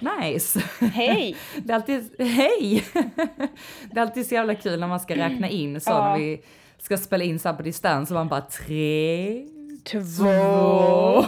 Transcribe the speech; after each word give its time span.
Nice! 0.00 0.60
Hej! 0.80 1.36
Det 1.56 1.72
är 1.72 1.74
alltid, 1.76 2.10
hej! 2.18 2.84
Det 3.90 3.98
är 3.98 4.02
alltid 4.02 4.26
så 4.26 4.34
jävla 4.34 4.54
kul 4.54 4.80
när 4.80 4.86
man 4.88 5.00
ska 5.00 5.16
räkna 5.16 5.48
in 5.48 5.80
så 5.80 5.90
Ja. 5.90 6.04
när 6.12 6.18
vi 6.18 6.40
ska 6.78 6.96
spela 6.96 7.24
in 7.24 7.38
så 7.38 7.54
på 7.54 7.62
distans 7.62 8.10
och 8.10 8.14
man 8.14 8.28
bara 8.28 8.40
tre, 8.40 9.42
Två. 9.84 10.24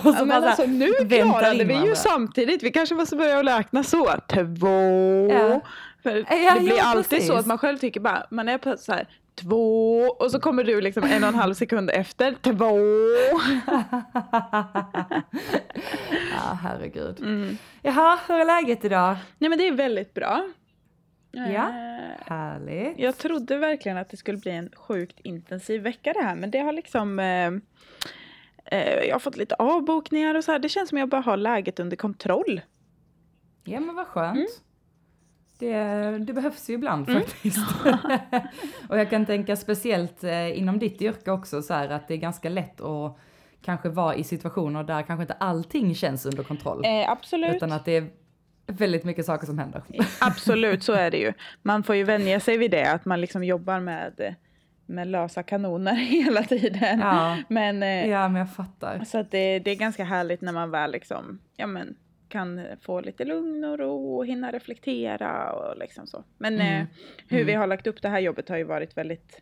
Ja, 0.05 0.25
men 0.25 0.45
alltså 0.45 0.67
nu 0.67 0.93
klarade 1.09 1.55
vi 1.57 1.63
ju 1.63 1.67
varandra. 1.75 1.95
samtidigt. 1.95 2.63
Vi 2.63 2.71
kanske 2.71 2.95
måste 2.95 3.17
börja 3.17 3.43
räkna 3.59 3.83
så. 3.85 4.07
Två. 4.29 4.69
Ja. 5.31 5.61
För 6.03 6.17
Ja, 6.17 6.55
det 6.55 6.61
blir 6.61 6.81
alltid 6.83 7.09
precis. 7.11 7.27
så 7.27 7.35
att 7.35 7.47
man 7.47 7.59
själv 7.59 7.79
tycker 7.79 8.01
bara, 8.01 8.27
man 8.31 8.49
är 8.49 8.59
på 8.59 8.77
så 8.79 8.93
här 8.93 9.09
två 9.35 9.99
och 10.19 10.31
så 10.31 10.41
kommer 10.41 10.65
du 10.65 10.81
liksom 10.81 11.05
en 11.05 11.23
och 11.23 11.29
en 11.29 11.35
halv 11.35 11.55
sekund 11.55 11.91
efter. 11.91 12.37
Två. 12.43 12.71
Ja, 16.33 16.59
herregud. 16.63 17.21
Mm. 17.21 17.57
Jaha, 17.83 18.19
hur 18.29 18.35
är 18.35 18.45
läget 18.45 18.85
idag? 18.85 19.17
Nej 19.39 19.51
men 19.51 19.59
det 19.59 19.69
är 19.69 19.73
väldigt 19.73 20.15
bra. 20.15 20.49
Ja. 21.33 21.69
Eh, 21.69 22.11
Härligt. 22.27 22.99
Jag 22.99 23.19
trodde 23.19 23.57
verkligen 23.57 23.99
att 23.99 24.09
det 24.09 24.17
skulle 24.17 24.39
bli 24.39 24.51
en 24.51 24.71
sjukt 24.77 25.21
intensiv 25.21 25.83
vecka 25.83 26.13
det 26.13 26.23
här 26.23 26.35
men 26.35 26.51
det 26.51 26.59
har 26.59 26.73
liksom 26.73 27.19
eh, 27.19 27.47
eh, 28.65 29.05
jag 29.05 29.15
har 29.15 29.19
fått 29.19 29.37
lite 29.37 29.55
avbokningar 29.55 30.35
och 30.35 30.45
så 30.45 30.53
här. 30.53 30.59
Det 30.59 30.69
känns 30.69 30.89
som 30.89 30.99
jag 30.99 31.09
bara 31.09 31.21
har 31.21 31.37
läget 31.37 31.81
under 31.81 31.97
kontroll. 31.97 32.61
Ja 33.65 33.81
men 33.81 33.95
vad 33.95 34.07
skönt. 34.07 34.37
Mm. 34.37 34.49
Det, 35.61 36.19
det 36.19 36.33
behövs 36.33 36.71
ju 36.71 36.75
ibland 36.75 37.07
faktiskt. 37.13 37.59
och 38.89 38.99
jag 38.99 39.11
kan 39.11 39.27
tänka 39.27 39.57
speciellt 39.57 40.25
eh, 40.25 40.59
inom 40.59 40.79
ditt 40.79 41.03
yrke 41.03 41.31
också 41.31 41.63
så 41.63 41.75
här 41.75 41.89
att 41.89 42.09
det 42.09 42.15
är 42.15 42.19
ganska 42.19 42.49
lätt 42.49 42.81
att 42.81 43.19
kanske 43.65 43.89
vara 43.89 44.15
i 44.15 44.25
situationer 44.25 44.85
där 44.85 45.03
kanske 45.03 45.23
inte 45.23 45.35
allting 45.35 45.95
känns 45.95 46.27
under 46.27 46.43
kontroll. 46.43 46.85
Eh, 46.85 47.11
absolut. 47.11 47.57
Utan 47.57 47.73
att 47.73 47.85
det 47.85 47.97
är 47.97 48.11
väldigt 48.67 49.05
mycket 49.05 49.27
saker 49.27 49.47
som 49.47 49.59
händer. 49.59 49.83
Absolut, 50.21 50.83
så 50.83 50.93
är 50.93 51.11
det 51.11 51.19
ju. 51.19 51.33
Man 51.63 51.83
får 51.83 51.97
ju 51.97 52.05
vänja 52.05 52.41
sig 52.41 52.57
vid 52.59 52.71
det, 52.71 52.93
att 52.93 53.05
man 53.05 53.21
liksom 53.21 53.45
jobbar 53.45 53.81
med, 53.81 54.37
med 54.87 55.09
lösa 55.09 55.43
kanoner 55.43 55.95
hela 56.25 56.43
tiden. 56.43 57.01
Ja, 57.01 57.37
Men, 57.49 57.83
eh, 57.83 58.09
ja 58.09 58.29
men 58.29 58.39
jag 58.39 58.55
fattar. 58.55 59.05
Så 59.05 59.19
att 59.19 59.31
det, 59.31 59.59
det 59.59 59.71
är 59.71 59.77
ganska 59.77 60.05
härligt 60.05 60.41
när 60.41 60.53
man 60.53 60.71
väl 60.71 60.93
liksom, 60.93 61.39
ja, 61.57 61.67
men, 61.67 61.97
kan 62.31 62.61
få 62.81 63.01
lite 63.01 63.25
lugn 63.25 63.65
och 63.65 63.79
ro 63.79 64.17
och 64.17 64.27
hinna 64.27 64.53
reflektera 64.53 65.53
och 65.53 65.79
liksom 65.79 66.07
så. 66.07 66.25
Men 66.39 66.55
Mm. 66.55 66.81
eh, 66.81 66.87
hur 67.29 67.45
vi 67.45 67.53
Mm. 67.53 67.61
har 67.61 67.67
lagt 67.67 67.87
upp 67.87 68.03
det 68.03 68.09
här 68.09 68.21
jobbet 68.21 68.49
har 68.49 68.57
ju 68.57 68.65
varit 68.65 68.97
väldigt, 68.97 69.41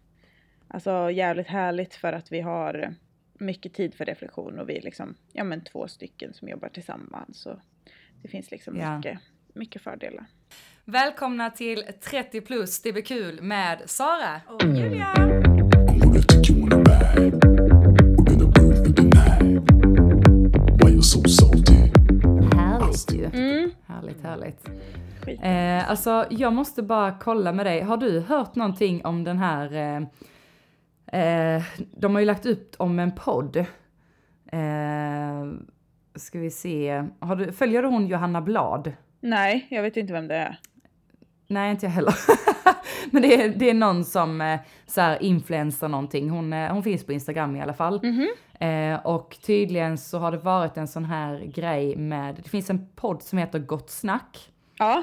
alltså 0.68 1.10
jävligt 1.10 1.46
härligt 1.46 1.94
för 1.94 2.12
att 2.12 2.32
vi 2.32 2.40
har 2.40 2.94
mycket 3.40 3.74
tid 3.74 3.94
för 3.94 4.04
reflektion 4.04 4.58
och 4.58 4.68
vi 4.68 4.76
är 4.78 4.82
liksom, 4.82 5.14
ja 5.32 5.44
men 5.44 5.64
två 5.64 5.88
stycken 5.88 6.34
som 6.34 6.48
jobbar 6.48 6.68
tillsammans. 6.68 7.38
Så 7.40 7.60
det 8.22 8.28
finns 8.28 8.50
liksom 8.50 8.76
Ja. 8.80 8.96
mycket, 8.96 9.18
mycket 9.54 9.82
fördelar. 9.82 10.24
Välkomna 10.84 11.50
till 11.50 11.82
30 12.00 12.40
plus, 12.40 12.82
det 12.82 12.92
blir 12.92 13.02
kul 13.02 13.42
med 13.42 13.78
Sara. 13.86 14.40
Och 14.46 14.62
Julia! 14.64 15.14
Härligt 23.06 23.34
ju. 23.34 23.40
Mm. 23.40 23.70
Härligt, 23.86 24.22
härligt. 24.22 24.68
Eh, 25.42 25.90
alltså, 25.90 26.26
jag 26.30 26.52
måste 26.52 26.82
bara 26.82 27.18
kolla 27.20 27.52
med 27.52 27.66
dig. 27.66 27.80
Har 27.80 27.96
du 27.96 28.20
hört 28.20 28.54
någonting 28.54 29.04
om 29.04 29.24
den 29.24 29.38
här... 29.38 29.72
Eh, 31.12 31.20
eh, 31.20 31.62
de 31.96 32.14
har 32.14 32.20
ju 32.20 32.26
lagt 32.26 32.46
upp 32.46 32.74
om 32.78 32.98
en 32.98 33.12
podd. 33.14 33.56
Eh, 34.52 35.46
ska 36.14 36.38
vi 36.38 36.50
se. 36.50 37.04
Har 37.20 37.36
du, 37.36 37.52
följer 37.52 37.82
du 37.82 37.88
hon 37.88 38.06
Johanna 38.06 38.40
Blad? 38.40 38.92
Nej, 39.20 39.66
jag 39.70 39.82
vet 39.82 39.96
inte 39.96 40.12
vem 40.12 40.28
det 40.28 40.36
är. 40.36 40.58
Nej, 41.46 41.70
inte 41.70 41.86
jag 41.86 41.90
heller. 41.90 42.14
Men 43.10 43.22
det 43.22 43.42
är, 43.42 43.48
det 43.48 43.70
är 43.70 43.74
någon 43.74 44.04
som 44.04 44.40
eh, 44.40 44.60
så 44.86 45.00
här 45.00 45.22
influencer 45.22 45.88
någonting. 45.88 46.30
Hon, 46.30 46.52
eh, 46.52 46.72
hon 46.72 46.82
finns 46.82 47.06
på 47.06 47.12
Instagram 47.12 47.56
i 47.56 47.60
alla 47.60 47.74
fall. 47.74 48.00
Eh, 48.58 49.06
och 49.06 49.36
tydligen 49.46 49.98
så 49.98 50.18
har 50.18 50.30
det 50.32 50.38
varit 50.38 50.76
en 50.76 50.88
sån 50.88 51.04
här 51.04 51.38
grej 51.44 51.96
med, 51.96 52.34
det 52.34 52.48
finns 52.48 52.70
en 52.70 52.88
podd 52.94 53.22
som 53.22 53.38
heter 53.38 53.58
Gott 53.58 53.90
Snack. 53.90 54.50
Ja, 54.78 55.02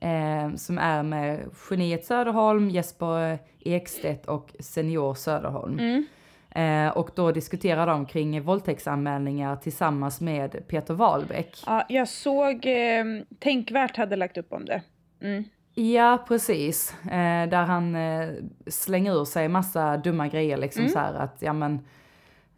Eh, 0.00 0.54
som 0.54 0.78
är 0.78 1.02
med 1.02 1.40
Geniet 1.70 2.04
Söderholm, 2.04 2.70
Jesper 2.70 3.38
Ekstedt 3.60 4.26
och 4.26 4.52
Senior 4.60 5.14
Söderholm. 5.14 5.78
Mm. 5.78 6.06
Eh, 6.50 6.96
och 6.96 7.10
då 7.14 7.32
diskuterar 7.32 7.86
de 7.86 8.06
kring 8.06 8.42
våldtäktsanmälningar 8.42 9.56
tillsammans 9.56 10.20
med 10.20 10.68
Peter 10.68 10.94
Wahlbeck. 10.94 11.62
ja 11.66 11.84
jag 11.88 12.08
såg, 12.08 12.66
eh, 12.66 13.04
Tänkvärt 13.38 13.96
hade 13.96 14.16
lagt 14.16 14.38
upp 14.38 14.52
om 14.52 14.64
det. 14.64 14.82
Mm. 15.22 15.44
Ja, 15.74 16.24
precis. 16.28 16.94
Eh, 17.04 17.48
där 17.48 17.64
han 17.64 17.94
eh, 17.94 18.28
slänger 18.66 19.12
ur 19.20 19.24
sig 19.24 19.48
massa 19.48 19.96
dumma 19.96 20.28
grejer 20.28 20.56
liksom 20.56 20.80
Mm. 20.82 20.92
så 20.92 20.98
här 20.98 21.14
att, 21.14 21.36
ja 21.40 21.52
men, 21.52 21.80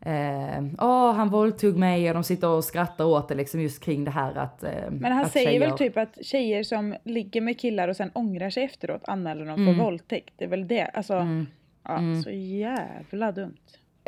eh, 0.01 0.65
åh 0.79 1.13
han 1.13 1.29
våldtog 1.29 1.77
mig 1.77 2.09
och 2.09 2.15
de 2.15 2.25
sitter 2.25 2.49
och 2.49 2.65
skrattar 2.65 3.05
åt 3.05 3.29
det 3.29 3.35
liksom 3.35 3.61
just 3.61 3.85
kring 3.85 4.05
det 4.05 4.11
här 4.11 4.35
att 4.39 4.63
eh, 4.65 4.71
Men 4.91 5.13
han 5.13 5.25
att 5.25 5.33
säger 5.33 5.47
tjejer- 5.51 5.61
väl 5.69 5.79
typ 5.79 5.97
att 5.97 6.19
tjejer 6.25 6.63
som 6.63 6.95
ligger 7.05 7.41
med 7.41 7.61
killar 7.61 7.89
och 7.89 7.97
sen 7.97 8.11
ångrar 8.15 8.51
sig 8.51 8.65
efteråt 8.65 9.03
anmäler 9.07 9.45
dem 9.45 9.61
Mm. 9.63 9.77
för 9.77 9.85
våldtäkt. 9.85 10.35
Det 10.37 10.45
är 10.45 10.49
väl 10.49 10.69
det. 10.69 10.85
Alltså, 10.85 11.15
Mm. 11.15 11.47
ja, 11.85 11.99
Mm. 11.99 12.23
så 12.23 12.31
jävla 12.31 13.33
dumt. 13.33 13.57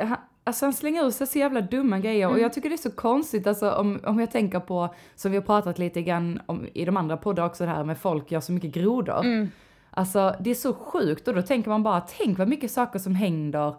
han, 0.02 0.16
alltså 0.44 0.66
han 0.66 0.72
slänger 0.72 1.06
ut 1.08 1.14
sig 1.14 1.26
så 1.26 1.38
jävla 1.38 1.60
dumma 1.60 1.98
grejer 1.98 2.26
och 2.26 2.32
Mm. 2.32 2.42
jag 2.42 2.52
tycker 2.52 2.68
det 2.68 2.74
är 2.74 2.90
så 2.90 2.90
konstigt 2.90 3.46
alltså 3.46 3.70
om, 3.70 4.00
om 4.04 4.20
jag 4.20 4.30
tänker 4.30 4.60
på, 4.60 4.94
som 5.14 5.30
vi 5.30 5.36
har 5.36 5.44
pratat 5.44 5.78
lite 5.78 6.02
grann 6.02 6.40
om 6.46 6.66
i 6.74 6.84
de 6.84 6.96
andra 6.96 7.16
poddar 7.16 7.46
också 7.46 7.64
det 7.64 7.70
här 7.70 7.84
med 7.84 7.98
folk 7.98 8.30
gör 8.32 8.40
så 8.40 8.52
mycket 8.52 8.70
grodor. 8.74 9.20
Mm. 9.24 9.48
Alltså 9.90 10.34
det 10.40 10.50
är 10.50 10.54
så 10.54 10.74
sjukt 10.74 11.28
och 11.28 11.34
då 11.34 11.42
tänker 11.42 11.70
man 11.70 11.82
bara, 11.82 12.00
tänk 12.00 12.38
vad 12.38 12.48
mycket 12.48 12.70
saker 12.70 12.98
som 12.98 13.14
händer 13.14 13.74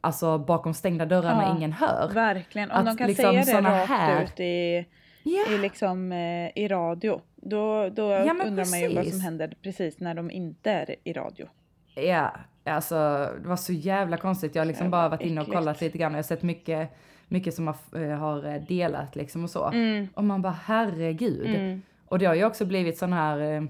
alltså 0.00 0.38
bakom 0.38 0.74
stängda 0.74 1.06
dörrar 1.06 1.34
när 1.34 1.42
Ja, 1.42 1.56
ingen 1.56 1.72
hör. 1.72 2.10
Verkligen. 2.14 2.70
Om 2.70 2.76
Att 2.76 2.86
de 2.86 2.96
kan 2.96 3.06
liksom 3.06 3.42
säga 3.44 3.60
det 3.62 3.68
rakt 3.68 3.88
här- 3.88 4.22
ut 4.22 4.40
i, 4.40 4.86
Ja, 5.22 5.54
i, 5.54 5.58
liksom, 5.58 6.12
eh, 6.12 6.50
i 6.58 6.68
radio. 6.68 7.20
Då, 7.36 7.88
då 7.88 8.02
Ja, 8.02 8.30
undrar 8.46 8.70
man 8.70 8.80
ju 8.80 8.86
vad 8.86 8.94
som 8.94 9.02
precis. 9.04 9.22
händer 9.22 9.54
precis 9.62 10.00
när 10.00 10.14
de 10.14 10.30
inte 10.30 10.70
är 10.70 10.94
i 11.04 11.12
radio. 11.12 11.46
ja, 11.94 12.32
alltså 12.64 12.94
det 13.42 13.48
var 13.48 13.56
så 13.56 13.72
jävla 13.72 14.16
konstigt. 14.16 14.54
Jag 14.54 14.62
har 14.62 14.66
liksom 14.66 14.90
bara 14.90 15.08
varit 15.08 15.20
inne 15.22 15.40
och 15.40 15.46
kollat 15.46 15.80
lite 15.80 15.98
grann 15.98 16.12
och 16.12 16.18
jag 16.18 16.22
har 16.22 16.26
sett 16.28 16.42
mycket, 16.42 16.90
mycket 17.28 17.54
som 17.54 17.66
har, 17.66 17.76
eh, 18.02 18.18
har 18.18 18.58
delat 18.68 19.16
liksom 19.16 19.44
och 19.44 19.50
så. 19.50 19.66
Mm. 19.70 20.08
Och 20.14 20.24
man 20.24 20.42
bara 20.42 20.56
herregud. 20.64 21.46
Mm. 21.56 21.82
Och 22.06 22.18
det 22.18 22.26
har 22.26 22.34
ju 22.34 22.44
också 22.44 22.64
blivit 22.66 22.98
sån 22.98 23.12
här, 23.12 23.40
eh, 23.40 23.62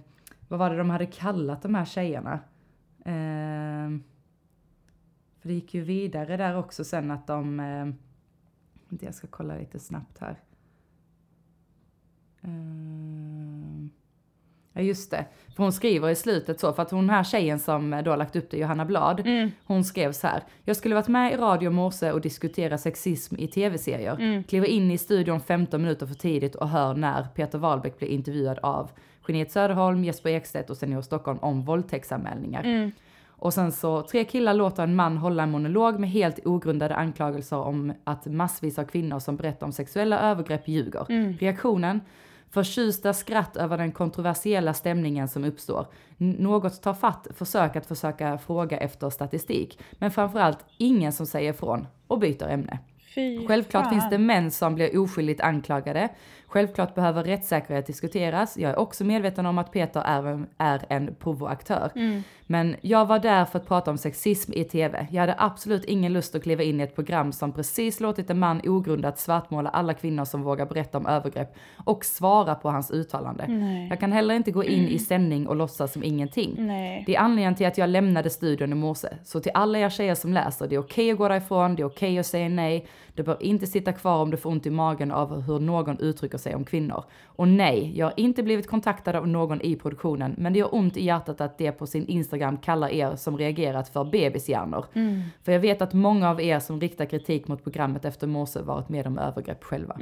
vad 0.48 0.58
var 0.58 0.70
det 0.70 0.76
de 0.78 0.90
hade 0.90 1.06
kallat 1.06 1.62
de 1.62 1.74
här 1.74 1.84
tjejerna? 1.84 2.40
Eh, 3.04 3.98
för 5.48 5.52
det 5.52 5.54
gick 5.54 5.74
ju 5.74 5.80
vidare 5.80 6.36
där 6.36 6.56
också 6.56 6.84
sen 6.84 7.10
att 7.10 7.26
de, 7.26 7.60
eh, 7.60 7.86
jag 9.06 9.14
ska 9.14 9.26
kolla 9.26 9.54
lite 9.56 9.78
snabbt 9.78 10.18
här. 10.18 10.40
Eh, 12.42 13.88
ja 14.72 14.80
just 14.80 15.10
det, 15.10 15.24
för 15.56 15.62
hon 15.62 15.72
skriver 15.72 16.08
i 16.10 16.14
slutet 16.14 16.60
så, 16.60 16.72
för 16.72 16.82
att 16.82 16.90
hon 16.90 17.10
här 17.10 17.24
tjejen 17.24 17.58
som 17.58 17.92
eh, 17.92 18.02
då 18.02 18.16
lagt 18.16 18.36
upp 18.36 18.50
det, 18.50 18.56
Johanna 18.58 18.84
Blad, 18.84 19.20
Mm. 19.20 19.50
hon 19.64 19.84
skrev 19.84 20.12
så 20.12 20.26
här. 20.26 20.42
Jag 20.64 20.76
skulle 20.76 20.94
varit 20.94 21.08
med 21.08 21.32
i 21.32 21.36
radio 21.36 21.70
morse 21.70 22.12
och 22.12 22.20
diskutera 22.20 22.78
sexism 22.78 23.36
i 23.38 23.48
tv-serier. 23.48 24.14
Mm. 24.20 24.44
Kliver 24.44 24.66
in 24.68 24.90
i 24.90 24.98
studion 24.98 25.40
15 25.40 25.82
minuter 25.82 26.06
för 26.06 26.14
tidigt 26.14 26.54
och 26.54 26.68
hör 26.68 26.94
när 26.94 27.26
Peter 27.34 27.58
Wahlbeck 27.58 27.98
blir 27.98 28.08
intervjuad 28.08 28.58
av 28.58 28.90
Jeanette 29.28 29.52
Söderholm, 29.52 30.04
Jesper 30.04 30.30
Ekstedt 30.30 30.70
och 30.70 30.76
Senior 30.76 31.02
Stockholm 31.02 31.38
om 31.38 31.62
våldtäktsanmälningar. 31.64 32.64
Mm. 32.64 32.90
Och 33.38 33.54
sen 33.54 33.72
så, 33.72 34.02
tre 34.02 34.24
killar 34.24 34.54
låter 34.54 34.82
en 34.82 34.94
man 34.96 35.16
hålla 35.16 35.42
en 35.42 35.50
monolog 35.50 35.98
med 35.98 36.10
helt 36.10 36.46
ogrundade 36.46 36.94
anklagelser 36.96 37.56
om 37.56 37.92
att 38.04 38.26
massvis 38.26 38.78
av 38.78 38.84
kvinnor 38.84 39.18
som 39.18 39.36
berättar 39.36 39.66
om 39.66 39.72
sexuella 39.72 40.20
övergrepp 40.20 40.68
ljuger. 40.68 41.06
Mm. 41.08 41.36
Reaktionen? 41.36 42.00
Förtjusta 42.50 43.12
skratt 43.12 43.56
över 43.56 43.78
den 43.78 43.92
kontroversiella 43.92 44.74
stämningen 44.74 45.28
som 45.28 45.44
uppstår. 45.44 45.86
N- 46.20 46.36
Något 46.38 46.82
tar 46.82 46.94
fatt, 46.94 47.26
försök 47.34 47.76
att 47.76 47.86
försöka 47.86 48.38
fråga 48.38 48.78
efter 48.78 49.10
statistik. 49.10 49.78
Men 49.92 50.10
framförallt 50.10 50.58
ingen 50.78 51.12
som 51.12 51.26
säger 51.26 51.50
ifrån 51.52 51.86
och 52.06 52.18
byter 52.18 52.48
ämne. 52.48 52.78
Fy 53.14 53.46
Självklart 53.46 53.84
fan. 53.84 53.92
finns 53.92 54.10
det 54.10 54.18
män 54.18 54.50
som 54.50 54.74
blir 54.74 54.98
oskyldigt 54.98 55.40
anklagade. 55.40 56.08
Självklart 56.50 56.94
behöver 56.94 57.24
rättssäkerhet 57.24 57.86
diskuteras. 57.86 58.56
Jag 58.56 58.70
är 58.70 58.78
också 58.78 59.04
medveten 59.04 59.46
om 59.46 59.58
att 59.58 59.72
Peter 59.72 60.00
är 60.00 60.26
en, 60.26 60.46
är 60.58 60.84
en 60.88 61.14
provoaktör. 61.14 61.90
Mm. 61.94 62.22
Men 62.46 62.76
jag 62.80 63.06
var 63.06 63.18
där 63.18 63.44
för 63.44 63.58
att 63.58 63.66
prata 63.66 63.90
om 63.90 63.98
sexism 63.98 64.52
i 64.52 64.64
tv. 64.64 65.06
Jag 65.10 65.20
hade 65.20 65.34
absolut 65.38 65.84
ingen 65.84 66.12
lust 66.12 66.34
att 66.34 66.42
kliva 66.42 66.62
in 66.62 66.80
i 66.80 66.82
ett 66.82 66.94
program 66.94 67.32
som 67.32 67.52
precis 67.52 68.00
låtit 68.00 68.30
en 68.30 68.38
man 68.38 68.60
ogrundat 68.64 69.18
svartmåla 69.18 69.70
alla 69.70 69.94
kvinnor 69.94 70.24
som 70.24 70.42
vågar 70.42 70.66
berätta 70.66 70.98
om 70.98 71.06
övergrepp 71.06 71.54
och 71.84 72.04
svara 72.04 72.54
på 72.54 72.70
hans 72.70 72.90
uttalande. 72.90 73.44
Nej. 73.48 73.88
Jag 73.88 74.00
kan 74.00 74.12
heller 74.12 74.34
inte 74.34 74.50
gå 74.50 74.64
in 74.64 74.88
i 74.88 74.98
sändning 74.98 75.46
och 75.46 75.56
låtsas 75.56 75.92
som 75.92 76.04
ingenting. 76.04 76.54
Nej. 76.58 77.04
Det 77.06 77.16
är 77.16 77.20
anledningen 77.20 77.54
till 77.54 77.66
att 77.66 77.78
jag 77.78 77.88
lämnade 77.88 78.30
studion 78.30 78.72
i 78.72 78.74
morse. 78.74 79.08
Så 79.24 79.40
till 79.40 79.52
alla 79.54 79.78
er 79.78 79.90
tjejer 79.90 80.14
som 80.14 80.32
läser, 80.32 80.68
det 80.68 80.74
är 80.74 80.80
okej 80.80 81.10
att 81.10 81.18
gå 81.18 81.28
därifrån, 81.28 81.76
det 81.76 81.82
är 81.82 81.86
okej 81.86 82.18
att 82.18 82.26
säga 82.26 82.48
nej. 82.48 82.86
Det 83.18 83.24
bör 83.24 83.42
inte 83.42 83.66
sitta 83.66 83.92
kvar 83.92 84.22
om 84.22 84.30
du 84.30 84.36
får 84.36 84.50
ont 84.50 84.66
i 84.66 84.70
magen 84.70 85.12
av 85.12 85.40
hur 85.40 85.58
någon 85.58 85.98
uttrycker 85.98 86.38
sig 86.38 86.54
om 86.54 86.64
kvinnor. 86.64 87.04
Och 87.26 87.48
nej, 87.48 87.92
jag 87.96 88.06
har 88.06 88.14
inte 88.16 88.42
blivit 88.42 88.66
kontaktad 88.66 89.16
av 89.16 89.28
någon 89.28 89.60
i 89.60 89.76
produktionen, 89.76 90.34
men 90.38 90.52
det 90.52 90.58
gör 90.58 90.74
ont 90.74 90.96
i 90.96 91.04
hjärtat 91.04 91.40
att 91.40 91.58
det 91.58 91.72
på 91.72 91.86
sin 91.86 92.06
Instagram 92.06 92.56
kallar 92.56 92.88
er 92.88 93.16
som 93.16 93.38
reagerat 93.38 93.88
för 93.88 94.04
bebishjärnor. 94.04 94.84
För 95.44 95.52
jag 95.52 95.60
vet 95.60 95.82
att 95.82 95.92
många 95.92 96.30
av 96.30 96.40
er 96.40 96.60
som 96.60 96.80
riktar 96.80 97.04
kritik 97.04 97.48
mot 97.48 97.64
programmet 97.64 98.04
efter 98.04 98.26
morse 98.26 98.60
varit 98.60 98.88
med 98.88 99.06
om 99.06 99.18
övergrepp 99.18 99.64
själva. 99.64 99.96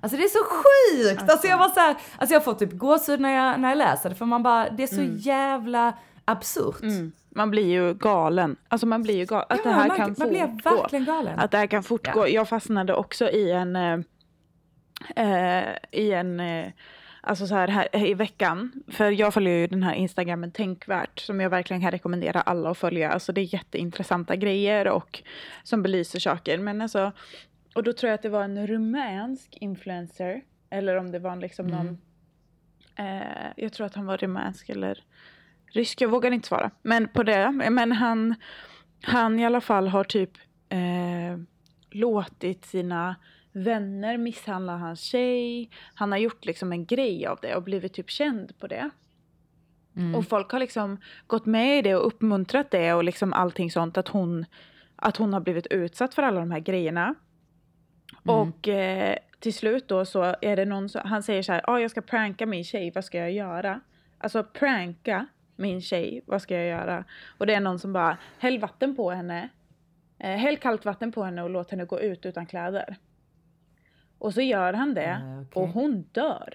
Alltså 0.00 0.16
det 0.16 0.24
är 0.24 0.28
så 0.28 0.44
sjukt! 0.44 1.30
Alltså, 1.30 1.46
jag 1.46 1.58
var 1.58 1.68
så 1.68 1.80
här, 1.80 1.96
alltså 2.18 2.34
jag 2.34 2.44
får 2.44 2.54
typ 2.54 2.72
gåshud 2.72 3.20
när 3.20 3.34
jag, 3.34 3.60
när 3.60 3.68
jag 3.68 3.78
läser 3.78 4.08
det, 4.08 4.14
för 4.14 4.24
man 4.24 4.42
bara, 4.42 4.70
det 4.70 4.82
är 4.82 4.86
så 4.86 5.02
jävla 5.02 5.92
absurt. 6.24 6.82
Mm. 6.82 7.12
Man 7.38 7.50
blir 7.50 7.66
ju 7.66 7.94
galen. 7.94 8.56
Alltså 8.68 8.86
man 8.86 9.02
blir 9.02 9.16
ju 9.16 9.24
galen. 9.24 9.46
Att 9.48 9.60
Ja, 9.64 9.70
det 9.70 9.76
här 9.76 9.88
man- 9.88 9.96
kan 9.96 10.14
man 10.18 10.28
blir 10.28 10.46
fortgå. 10.46 10.70
verkligen 10.82 11.04
galen. 11.04 11.38
Att 11.38 11.50
det 11.50 11.58
här 11.58 11.66
kan 11.66 11.82
fortgå. 11.82 12.20
Ja. 12.20 12.28
Jag 12.28 12.48
fastnade 12.48 12.94
också 12.94 13.30
i 13.30 13.50
en... 13.50 13.76
Eh, 13.76 13.98
eh, 15.16 15.74
I 15.92 16.12
en... 16.12 16.40
Eh, 16.40 16.66
alltså 17.20 17.46
så 17.46 17.54
här, 17.54 17.68
här 17.68 18.06
i 18.06 18.14
veckan. 18.14 18.72
För 18.88 19.10
jag 19.10 19.34
följer 19.34 19.54
ju 19.54 19.66
den 19.66 19.82
här 19.82 19.94
Instagrammen 19.94 20.50
Tänkvärt. 20.52 21.18
Som 21.18 21.40
jag 21.40 21.50
verkligen 21.50 21.82
kan 21.82 21.90
rekommendera 21.90 22.40
alla 22.40 22.70
att 22.70 22.78
följa. 22.78 23.10
Alltså 23.10 23.32
det 23.32 23.40
är 23.40 23.54
jätteintressanta 23.54 24.36
grejer 24.36 24.88
och 24.88 25.22
som 25.62 25.82
belyser 25.82 26.18
saker. 26.20 26.58
Men 26.58 26.80
alltså... 26.82 27.12
Och 27.74 27.82
då 27.82 27.92
tror 27.92 28.08
jag 28.08 28.14
att 28.14 28.22
det 28.22 28.28
var 28.28 28.44
en 28.44 28.66
rumänsk 28.66 29.56
influencer. 29.60 30.40
Eller 30.70 30.96
om 30.96 31.10
det 31.12 31.18
var 31.18 31.36
liksom 31.36 31.66
någon... 31.66 31.98
Eh, 32.96 33.52
jag 33.56 33.72
tror 33.72 33.86
att 33.86 33.94
han 33.94 34.06
var 34.06 34.16
rumänsk 34.16 34.68
eller 34.68 35.04
rysk. 35.70 36.00
Jag 36.00 36.08
vågar 36.08 36.30
inte 36.30 36.48
svara. 36.48 36.70
Men 36.82 37.08
på 37.08 37.22
det. 37.22 37.52
Men 37.52 37.92
han, 37.92 38.34
han 39.02 39.38
i 39.38 39.46
alla 39.46 39.60
fall 39.60 39.88
har 39.88 40.04
typ 40.04 40.30
eh, 40.68 41.38
låtit 41.90 42.64
sina 42.64 43.16
vänner 43.52 44.18
misshandla 44.18 44.76
hans 44.76 45.00
tjej. 45.00 45.70
Han 45.94 46.12
har 46.12 46.18
gjort 46.18 46.44
liksom 46.44 46.72
en 46.72 46.86
grej 46.86 47.26
av 47.26 47.38
det 47.42 47.54
och 47.54 47.62
blivit 47.62 47.94
typ 47.94 48.10
känd 48.10 48.58
på 48.58 48.66
det. 48.66 48.90
Mm. 49.96 50.14
Och 50.14 50.28
folk 50.28 50.50
har 50.50 50.58
liksom 50.58 50.98
gått 51.26 51.46
med 51.46 51.78
i 51.78 51.82
det 51.82 51.94
och 51.94 52.06
uppmuntrat 52.06 52.70
det 52.70 52.92
och 52.92 53.04
liksom 53.04 53.32
allting 53.32 53.70
sånt. 53.70 53.98
Att 53.98 54.08
hon, 54.08 54.46
att 54.96 55.16
hon 55.16 55.32
har 55.32 55.40
blivit 55.40 55.66
utsatt 55.66 56.14
för 56.14 56.22
alla 56.22 56.40
de 56.40 56.50
här 56.50 56.60
grejerna. 56.60 57.14
Och 58.24 58.68
eh, 58.68 59.16
till 59.40 59.54
slut 59.54 59.88
då 59.88 60.04
så 60.04 60.34
är 60.40 60.56
det 60.56 60.64
någon 60.64 60.88
som, 60.88 61.00
han 61.04 61.22
säger 61.22 61.42
så 61.42 61.52
här, 61.52 61.70
ah, 61.70 61.78
jag 61.78 61.90
ska 61.90 62.00
pranka 62.00 62.46
min 62.46 62.64
tjej, 62.64 62.92
vad 62.94 63.04
ska 63.04 63.18
jag 63.18 63.32
göra? 63.32 63.80
Alltså 64.18 64.44
pranka 64.44 65.26
min 65.58 65.80
tjej, 65.80 66.22
vad 66.26 66.42
ska 66.42 66.54
jag 66.54 66.66
göra? 66.66 67.04
Och 67.38 67.46
det 67.46 67.54
är 67.54 67.60
någon 67.60 67.78
som 67.78 67.92
bara, 67.92 68.18
häll 68.38 68.58
vatten 68.58 68.96
på 68.96 69.10
henne, 69.10 69.48
eh, 70.18 70.36
häll 70.36 70.56
kallt 70.56 70.84
vatten 70.84 71.12
på 71.12 71.22
henne 71.24 71.42
och 71.42 71.50
låt 71.50 71.70
henne 71.70 71.84
gå 71.84 72.00
ut 72.00 72.26
utan 72.26 72.46
kläder. 72.46 72.96
Och 74.18 74.34
så 74.34 74.40
gör 74.40 74.72
han 74.72 74.94
det 74.94 75.02
Eh, 75.04 75.40
okej. 75.40 75.62
och 75.62 75.68
hon 75.68 76.02
dör. 76.12 76.54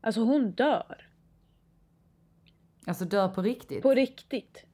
Alltså 0.00 0.20
hon 0.20 0.50
dör. 0.52 1.08
Alltså 2.86 3.04
dör 3.04 3.28
på 3.28 3.42
riktigt. 3.42 3.82
På 3.82 3.94
riktigt. 3.94 4.64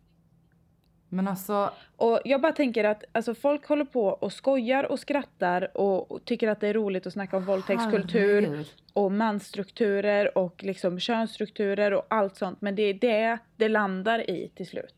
Men 1.14 1.28
alltså, 1.28 1.70
Och 1.96 2.20
jag 2.24 2.40
bara 2.40 2.52
tänker 2.52 2.84
att 2.84 3.04
alltså, 3.12 3.34
folk 3.34 3.66
håller 3.66 3.84
på 3.84 4.06
och 4.06 4.32
skojar 4.32 4.84
och 4.84 5.00
skrattar 5.00 5.76
och, 5.76 6.10
och 6.10 6.24
tycker 6.24 6.48
att 6.48 6.60
det 6.60 6.68
är 6.68 6.74
roligt 6.74 7.06
att 7.06 7.12
snacka 7.12 7.36
om 7.36 7.44
våldtäktskultur 7.44 8.64
och 8.92 9.12
mansstrukturer 9.12 10.38
och 10.38 10.64
liksom 10.64 11.00
könsstrukturer 11.00 11.92
och 11.92 12.06
allt 12.08 12.36
sånt. 12.36 12.60
Men 12.60 12.74
det 12.74 12.82
är 12.82 12.94
det 12.94 13.38
det 13.56 13.68
landar 13.68 14.30
i 14.30 14.50
till 14.54 14.66
slut. 14.66 14.94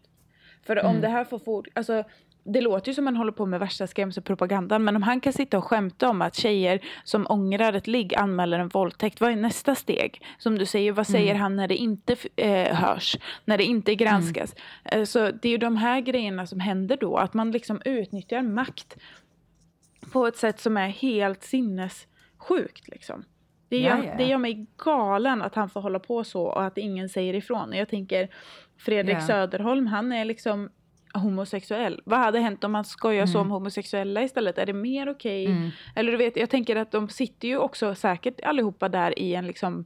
För 0.62 0.84
om 0.84 1.00
det 1.00 1.08
här 1.08 1.24
får 1.24 1.38
fort, 1.38 1.68
alltså 1.74 2.04
det 2.46 2.60
låter 2.60 2.88
ju 2.88 2.94
som 2.94 3.04
man 3.04 3.16
håller 3.16 3.32
på 3.32 3.46
med 3.46 3.60
värsta 3.60 3.86
skrämselpropagandan 3.86 4.84
men 4.84 4.96
om 4.96 5.02
han 5.02 5.20
kan 5.20 5.32
sitta 5.32 5.58
och 5.58 5.64
skämta 5.64 6.08
om 6.08 6.22
att 6.22 6.34
tjejer 6.34 6.80
som 7.04 7.26
ångrar 7.28 7.72
ett 7.72 7.86
ligg 7.86 8.14
anmäler 8.14 8.58
en 8.58 8.68
våldtäkt, 8.68 9.20
vad 9.20 9.32
är 9.32 9.36
nästa 9.36 9.74
steg? 9.74 10.22
Som 10.38 10.58
du 10.58 10.66
säger, 10.66 10.92
vad 10.92 11.06
säger 11.06 11.34
han 11.34 11.56
när 11.56 11.68
det 11.68 11.76
inte 11.76 12.16
eh, 12.36 12.74
hörs? 12.74 13.16
När 13.44 13.58
det 13.58 13.64
inte 13.64 13.94
granskas? 13.94 14.54
Eh, 14.84 15.04
så 15.04 15.30
det 15.30 15.48
är 15.48 15.52
ju 15.52 15.58
de 15.58 15.76
här 15.76 16.00
grejerna 16.00 16.46
som 16.46 16.60
händer 16.60 16.96
då, 16.96 17.16
att 17.16 17.34
man 17.34 17.50
liksom 17.50 17.82
utnyttjar 17.84 18.42
makt 18.42 18.96
på 20.12 20.26
ett 20.26 20.36
sätt 20.36 20.60
som 20.60 20.76
är 20.76 20.88
helt 20.88 21.42
sinnessjukt 21.42 22.88
liksom. 22.88 23.24
Det 23.68 23.78
gör, 23.78 23.96
Ja, 23.96 24.04
ja. 24.04 24.14
det 24.18 24.24
gör 24.24 24.38
mig 24.38 24.66
galen 24.84 25.42
att 25.42 25.54
han 25.54 25.68
får 25.68 25.80
hålla 25.80 25.98
på 25.98 26.24
så 26.24 26.42
och 26.42 26.64
att 26.64 26.78
ingen 26.78 27.08
säger 27.08 27.34
ifrån. 27.34 27.68
Och 27.68 27.76
Jag 27.76 27.88
tänker 27.88 28.28
Fredrik. 28.78 29.22
Söderholm, 29.22 29.86
han 29.86 30.12
är 30.12 30.24
liksom 30.24 30.70
homosexuell. 31.16 32.00
Vad 32.04 32.18
hade 32.18 32.38
hänt 32.38 32.64
om 32.64 32.72
man 32.72 32.84
skojar 32.84 33.26
så 33.26 33.40
om 33.40 33.50
homosexuella 33.50 34.22
istället? 34.22 34.58
Är 34.58 34.66
det 34.66 34.72
mer 34.72 35.08
okej? 35.08 35.46
Mm. 35.46 35.70
Eller 35.94 36.12
du 36.12 36.18
vet, 36.18 36.36
jag 36.36 36.50
tänker 36.50 36.76
att 36.76 36.92
de 36.92 37.08
sitter 37.08 37.48
ju 37.48 37.58
också 37.58 37.94
säkert 37.94 38.40
allihopa 38.40 38.88
där 38.88 39.18
i 39.18 39.34
en 39.34 39.46
liksom 39.46 39.84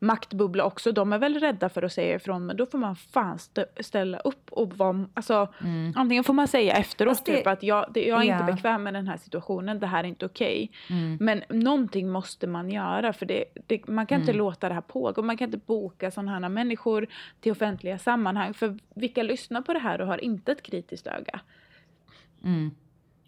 maktbubbla 0.00 0.64
också. 0.64 0.92
De 0.92 1.12
är 1.12 1.18
väl 1.18 1.40
rädda 1.40 1.68
för 1.68 1.82
att 1.82 1.92
säga 1.92 2.14
ifrån 2.16 2.46
men 2.46 2.56
då 2.56 2.66
får 2.66 2.78
man 2.78 2.96
fan 2.96 3.38
ställa 3.80 4.18
upp 4.18 4.52
och 4.52 4.74
vara, 4.78 5.06
alltså 5.14 5.48
antingen 5.94 6.24
får 6.24 6.34
man 6.34 6.48
säga 6.48 6.76
efteråt 6.76 7.24
det- 7.26 7.36
typ 7.36 7.46
att 7.46 7.62
jag, 7.62 7.86
det, 7.94 8.04
jag 8.06 8.22
är 8.22 8.28
Ja. 8.28 8.40
inte 8.40 8.52
bekväm 8.52 8.82
med 8.82 8.94
den 8.94 9.08
här 9.08 9.16
situationen, 9.16 9.78
det 9.80 9.86
här 9.86 10.04
är 10.04 10.08
inte 10.08 10.26
okej. 10.26 10.70
Mm. 10.90 11.16
Men 11.20 11.42
någonting 11.48 12.08
måste 12.10 12.46
man 12.46 12.70
göra 12.70 13.12
för 13.12 13.26
det, 13.26 13.44
det, 13.66 13.88
man 13.88 14.06
kan 14.06 14.20
inte 14.20 14.32
låta 14.32 14.68
det 14.68 14.74
här 14.74 14.80
pågå. 14.80 15.22
Man 15.22 15.36
kan 15.36 15.48
inte 15.48 15.66
boka 15.66 16.10
sådana 16.10 16.38
här 16.38 16.48
människor 16.48 17.06
till 17.40 17.52
offentliga 17.52 17.98
sammanhang. 17.98 18.54
För 18.54 18.78
vilka 18.94 19.22
lyssnar 19.22 19.62
på 19.62 19.72
det 19.72 19.78
här 19.78 20.00
och 20.00 20.06
har 20.06 20.24
inte 20.24 20.52
ett 20.52 20.62
kritiskt 20.62 21.06
öga? 21.06 21.40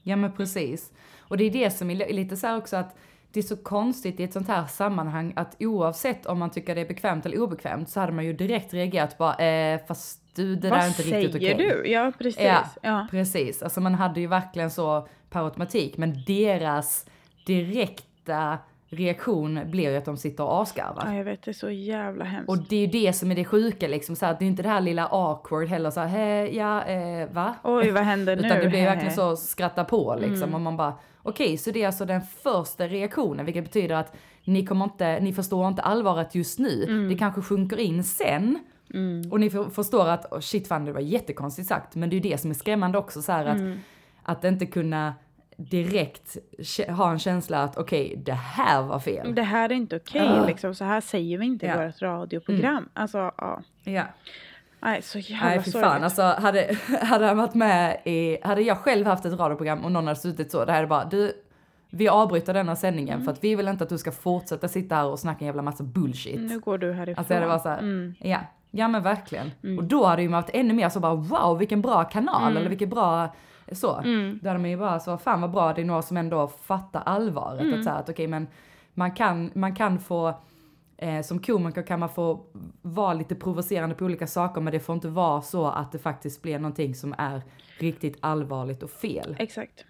Ja 0.03 0.17
men 0.17 0.33
precis. 0.33 0.93
Och 1.19 1.37
det 1.37 1.45
är 1.45 1.51
det 1.51 1.71
som 1.71 1.91
är 1.91 1.95
li- 1.95 2.13
lite 2.13 2.37
så 2.37 2.47
här 2.47 2.57
också 2.57 2.77
att 2.77 2.97
det 3.33 3.41
är 3.41 3.45
så 3.45 3.57
konstigt 3.57 4.21
i 4.21 4.23
ett 4.25 4.33
sånt 4.33 4.49
här 4.49 4.67
sammanhang 4.67 5.33
att 5.37 5.57
oavsett 5.59 6.27
om 6.27 6.39
man 6.39 6.51
tycker 6.51 6.75
det 6.75 6.81
är 6.81 6.89
bekvämt 6.89 7.27
eller 7.27 7.39
obekvämt 7.41 7.89
så 7.91 8.01
hade 8.01 8.13
man 8.13 8.25
ju 8.25 8.33
direkt 8.33 8.75
reagerat 8.75 9.19
bara 9.19 9.35
eh, 9.37 9.81
fast 9.89 10.21
du 10.35 10.55
det 10.55 10.61
där 10.61 10.71
Vad 10.71 10.79
är 10.79 10.89
inte 10.89 11.03
riktigt 11.03 11.35
okej. 11.37 11.57
säger 11.57 11.83
du? 11.83 11.91
Ja, 11.91 12.13
precis. 12.19 12.43
Ja, 12.43 12.65
Ja. 12.83 13.07
precis. 13.11 13.63
Alltså 13.63 13.81
man 13.81 13.95
hade 13.95 14.21
ju 14.21 14.27
verkligen 14.27 14.71
så 14.71 15.09
per 15.31 15.45
automatik 15.45 15.97
men 15.97 16.25
deras 16.27 17.07
direkta 17.47 18.59
reaktion 18.91 19.61
blir 19.71 19.91
ju 19.91 19.97
att 19.97 20.05
de 20.05 20.17
sitter 20.17 20.45
och 20.45 20.63
asgarvar. 20.63 21.03
ja, 21.07 21.15
jag 21.15 21.25
vet, 21.25 21.43
det 21.43 21.51
är 21.51 21.53
så 21.53 21.71
jävla 21.71 22.25
hemskt. 22.25 22.49
Och 22.49 22.59
det 22.59 22.77
är 22.77 22.81
ju 22.81 22.87
det 23.07 23.13
som 23.13 23.31
är 23.31 23.35
det 23.35 23.45
sjuka 23.45 23.89
liksom, 23.89 24.17
så 24.17 24.27
här, 24.27 24.37
det 24.39 24.45
är 24.45 24.47
inte 24.47 24.63
det 24.63 24.69
här 24.69 24.81
lilla 24.81 25.07
awkward 25.11 25.69
heller 25.69 25.91
så 25.91 26.01
här, 26.01 26.07
"Hej, 26.09 26.57
ja, 26.57 26.85
eh, 26.85 27.29
va? 27.33 27.55
Oj, 27.65 27.91
vad 27.91 28.03
händer 28.03 28.37
nu? 28.37 28.47
Utan 28.47 28.59
det 28.59 28.69
blir 28.69 28.79
Hehe. 28.81 28.91
verkligen 28.91 29.15
så 29.15 29.37
skratta 29.37 29.85
på 29.85 30.17
liksom 30.21 30.43
Mm. 30.43 30.55
och 30.55 30.61
man 30.61 30.77
bara 30.77 30.95
okej 31.23 31.57
så 31.59 31.71
det 31.71 31.83
är 31.83 31.87
alltså 31.87 32.05
den 32.05 32.21
första 32.43 32.87
reaktionen 32.87 33.47
vilket 33.47 33.65
betyder 33.65 33.95
att 33.95 34.17
ni 34.45 34.67
kommer 34.67 34.85
inte, 34.85 35.21
ni 35.21 35.33
förstår 35.33 35.69
inte 35.69 35.83
allvaret 35.83 36.35
just 36.35 36.59
nu. 36.59 36.85
Mm. 36.85 37.09
Det 37.09 37.15
kanske 37.15 37.43
sjunker 37.43 37.81
in 37.81 38.05
sen. 38.05 38.59
Och 39.31 39.41
ni 39.41 39.51
för, 39.51 39.65
förstår 39.71 40.09
att 40.09 40.33
oh, 40.33 40.41
shit 40.41 40.69
fan 40.69 40.85
det 40.85 40.93
var 40.93 41.01
jättekonstigt 41.01 41.69
sagt 41.69 41.95
men 41.97 42.11
det 42.11 42.15
är 42.15 42.21
ju 42.21 42.31
det 42.31 42.39
som 42.39 42.51
är 42.51 42.55
skrämmande 42.55 42.99
också 42.99 43.23
så 43.23 43.33
här 43.33 43.47
att, 43.47 43.59
Mm. 43.59 43.79
att 44.23 44.45
inte 44.45 44.67
kunna 44.67 45.15
direkt 45.61 46.37
ha 46.89 47.11
en 47.11 47.19
känsla 47.19 47.63
att 47.63 47.77
okej 47.79 48.15
det 48.25 48.33
här 48.33 48.83
var 48.83 48.99
fel. 48.99 49.35
Det 49.35 49.43
här 49.43 49.69
är 49.69 49.75
inte 49.75 49.97
okej, 49.97 50.29
Ah. 50.29 50.47
liksom. 50.47 50.75
så 50.75 50.85
här 50.85 51.01
säger 51.01 51.39
vi 51.39 51.47
inte. 51.47 51.67
Mm. 51.67 51.83
i 51.83 51.87
vårt 51.87 52.03
radioprogram. 52.03 52.89
Alltså, 52.93 53.19
ja. 53.19 53.61
Ja. 53.85 54.05
Nej, 54.83 55.03
så 55.03 55.19
jävla 55.19 55.47
Nej 55.49 55.63
fy 55.63 55.71
fan 55.71 56.05
alltså 56.05 56.23
hade, 56.23 56.77
hade 57.03 57.27
han 57.27 57.37
varit 57.37 57.55
med 57.55 58.01
i, 58.05 58.39
hade 58.43 58.63
jag 58.63 58.79
själv 58.79 59.07
haft 59.07 59.25
ett 59.25 59.39
radioprogram 59.39 59.85
och 59.85 59.93
någon 59.93 60.07
hade 60.07 60.19
suttit 60.21 60.51
så, 60.51 60.65
det 60.65 60.73
här 60.73 60.83
är 60.83 60.87
bara 60.87 61.05
du, 61.05 61.33
vi 61.91 62.09
avbryter 62.09 62.55
denna 62.55 62.77
sändningen 62.77 63.15
Mm. 63.15 63.25
för 63.25 63.33
att 63.33 63.45
vi 63.45 63.55
vill 63.55 63.69
inte 63.69 63.85
att 63.85 63.91
du 63.91 63.99
ska 63.99 64.13
fortsätta 64.13 64.69
sitta 64.69 64.95
här 64.95 65.07
och 65.07 65.19
snacka 65.19 65.39
en 65.41 65.47
jävla 65.47 65.63
massa 65.63 65.85
bullshit. 65.85 66.41
Nu 66.41 66.59
går 66.59 66.79
du 66.79 66.93
härifrån. 66.93 67.19
Alltså 67.19 67.35
det 67.35 67.47
var 67.47 67.59
så 67.59 67.69
här, 67.69 67.79
Mm. 67.79 68.15
ja, 68.19 68.39
ja 68.71 68.89
men 68.89 69.03
verkligen. 69.03 69.51
Och 69.79 69.85
då 69.85 70.07
hade 70.07 70.23
ju 70.23 70.29
man 70.29 70.43
varit 70.43 70.51
ännu 70.55 70.75
mer 70.75 70.89
så 70.89 71.01
bara 71.01 71.15
wow 71.15 71.59
vilken 71.59 71.83
bra 71.83 72.05
kanal 72.05 72.43
Mm. 72.43 72.57
eller 72.57 72.69
vilken 72.69 72.91
bra 72.91 73.35
så. 73.73 74.03
Då 74.43 74.49
hade 74.49 74.61
man 74.61 74.71
ju 74.71 74.77
bara 74.77 75.01
så 75.01 75.19
fan 75.19 75.41
vad 75.41 75.51
bra 75.51 75.73
det 75.73 75.81
är 75.81 75.85
några 75.85 76.03
som 76.03 76.17
ändå 76.17 76.49
fattar 76.49 77.01
allvaret. 77.07 77.61
Mm. 77.61 77.79
Att, 77.79 77.85
så 77.85 77.91
här, 77.91 77.99
att 78.01 78.09
okej 78.09 78.27
men 78.27 78.47
man 78.95 79.13
kan, 79.13 79.51
man 79.55 79.75
kan 79.75 79.99
få 79.99 80.35
Eh, 81.03 81.23
som 81.23 81.39
komiker 81.39 81.83
kan 81.83 82.01
man 82.01 82.09
få 82.09 82.45
vara 82.83 83.15
lite 83.15 83.35
provocerande 83.35 83.95
på 83.95 84.05
olika 84.05 84.27
saker 84.27 84.61
men 84.61 84.73
det 84.73 84.81
får 84.81 84.95
inte 84.95 85.09
vara 85.09 85.43
så 85.43 85.67
att 85.67 85.93
det 85.93 85.99
faktiskt 85.99 86.43
blir 86.43 86.59
någonting 86.59 86.95
som 86.95 87.15
är 87.19 87.43
riktigt 87.79 88.17
allvarligt 88.21 88.83
och 88.83 88.91
fel. 88.91 89.37
Exakt. 89.39 89.85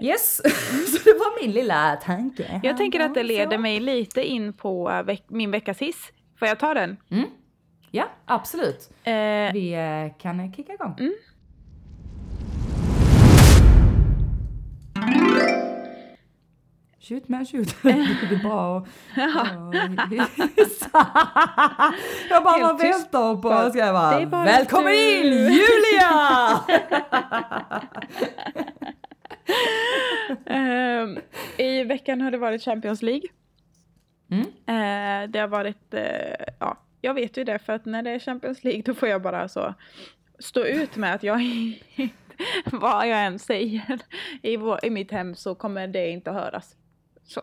Yes, 0.00 0.36
så 0.92 0.98
det 1.04 1.12
var 1.18 1.42
min 1.42 1.52
lilla 1.52 1.96
tanke. 1.96 2.60
Jag 2.62 2.76
tänker 2.76 3.00
att 3.00 3.14
det 3.14 3.22
leder 3.22 3.58
mig 3.58 3.80
lite 3.80 4.22
in 4.24 4.52
på 4.52 4.90
äh, 4.90 5.02
veck- 5.02 5.24
min 5.28 5.50
veckas 5.50 5.78
hiss. 5.78 6.12
Får 6.38 6.48
jag 6.48 6.58
ta 6.58 6.74
den? 6.74 6.96
Ja, 7.90 8.04
absolut. 8.24 8.90
Eh, 9.04 9.12
Vi 9.52 9.72
eh, 9.74 10.18
kan 10.22 10.40
eh, 10.40 10.52
kicka 10.52 10.72
igång. 10.72 10.94
Shoot 17.08 17.28
man 17.28 17.46
shoot. 17.46 17.76
det 17.82 17.90
är 17.90 18.42
bra 18.42 18.76
och, 18.76 18.86
Jag 22.30 22.44
bara, 22.44 22.58
vad 22.62 22.78
väntar 22.80 23.34
på? 23.34 23.40
Bara, 23.40 23.70
Ska 23.70 23.78
jag 23.78 23.88
"Det 23.88 23.92
bara, 23.92 24.26
bara 24.26 24.44
välkommen 24.44 24.92
du." 24.92 25.16
in 25.16 25.32
Julia! 25.32 26.60
Ehm, 30.46 31.18
I 31.56 31.84
veckan 31.84 32.20
har 32.20 32.30
det 32.30 32.38
varit 32.38 32.62
Champions 32.62 33.02
League. 33.02 33.28
Mm. 34.30 34.46
Eh, 34.66 35.30
det 35.30 35.38
har 35.38 35.48
varit, 35.48 35.94
eh, 35.94 36.46
ja, 36.60 36.76
jag 37.00 37.14
vet 37.14 37.36
ju 37.36 37.44
det 37.44 37.58
för 37.58 37.72
att 37.72 37.84
när 37.84 38.02
det 38.02 38.10
är 38.10 38.18
Champions 38.18 38.64
League 38.64 38.82
då 38.86 38.94
får 38.94 39.08
jag 39.08 39.22
bara 39.22 39.48
så 39.48 39.74
stå 40.38 40.64
ut 40.64 40.96
med 40.96 41.14
att 41.14 41.22
jag 41.22 41.40
vad 42.72 43.08
jag 43.08 43.24
än 43.24 43.38
säger 43.38 43.98
i, 44.42 44.56
vår, 44.56 44.84
i 44.84 44.90
mitt 44.90 45.10
hem 45.10 45.34
så 45.34 45.54
kommer 45.54 45.86
det 45.86 46.10
inte 46.10 46.30
att 46.30 46.36
höras. 46.36 46.76
Så, 47.28 47.40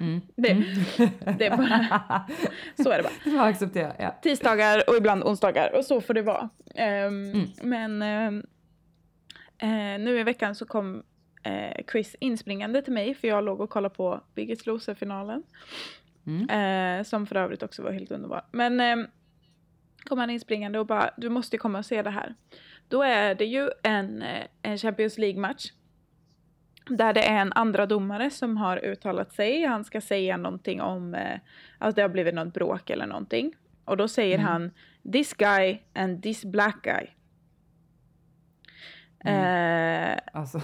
Mm. 0.00 0.20
det, 0.36 0.52
det 1.38 1.46
är 1.46 1.56
bara, 1.56 2.26
så 2.82 2.90
är 2.90 2.96
det 2.96 3.02
bara. 3.02 3.12
Det 3.32 3.40
acceptera, 3.40 3.94
ja. 3.98 4.10
Tisdagar 4.22 4.82
och 4.88 4.96
ibland 4.96 5.24
onsdagar 5.24 5.76
och 5.76 5.84
så 5.84 6.00
får 6.00 6.14
det 6.14 6.22
vara. 6.22 6.48
Mm. 6.74 7.48
Men 7.62 8.02
eh, 9.58 9.98
nu 10.00 10.20
i 10.20 10.22
veckan 10.22 10.54
så 10.54 10.66
kom 10.66 11.02
eh, 11.42 11.84
Chris 11.92 12.16
inspringande 12.20 12.82
till 12.82 12.92
mig 12.92 13.14
för 13.14 13.28
jag 13.28 13.44
låg 13.44 13.60
och 13.60 13.70
kollade 13.70 13.94
på 13.94 14.20
Biggest 14.34 14.66
Loser-finalen. 14.66 15.42
Mm. 16.26 16.50
Eh, 17.00 17.04
som 17.04 17.26
för 17.26 17.36
övrigt 17.36 17.62
också 17.62 17.82
var 17.82 17.90
helt 17.90 18.10
underbar. 18.10 18.44
Men 18.52 18.80
eh, 18.80 19.06
kom 20.04 20.18
han 20.18 20.30
inspringande 20.30 20.78
och 20.78 20.86
bara, 20.86 21.10
du 21.16 21.28
måste 21.28 21.58
komma 21.58 21.78
och 21.78 21.86
se 21.86 22.02
det 22.02 22.10
här. 22.10 22.34
Då 22.88 23.02
är 23.02 23.34
det 23.34 23.44
ju 23.44 23.70
en, 23.82 24.24
en 24.62 24.78
Champions 24.78 25.18
League-match. 25.18 25.72
Där 26.86 27.12
det 27.12 27.22
är 27.28 27.36
en 27.40 27.52
andra 27.52 27.86
domare 27.86 28.30
som 28.30 28.56
har 28.56 28.84
uttalat 28.84 29.32
sig. 29.32 29.64
Han 29.64 29.84
ska 29.84 30.00
säga 30.00 30.36
någonting 30.36 30.80
om 30.80 31.14
eh, 31.14 31.38
att 31.78 31.96
det 31.96 32.02
har 32.02 32.08
blivit 32.08 32.34
något 32.34 32.54
bråk 32.54 32.90
eller 32.90 33.06
någonting. 33.06 33.52
Och 33.84 33.96
då 33.96 34.08
säger 34.08 34.38
Mm. 34.38 34.46
han 34.46 34.70
this 35.12 35.34
guy 35.34 35.78
and 35.94 36.22
this 36.22 36.44
black 36.44 36.82
guy. 36.82 37.06
Eh, 39.24 40.18
Alltså, 40.32 40.60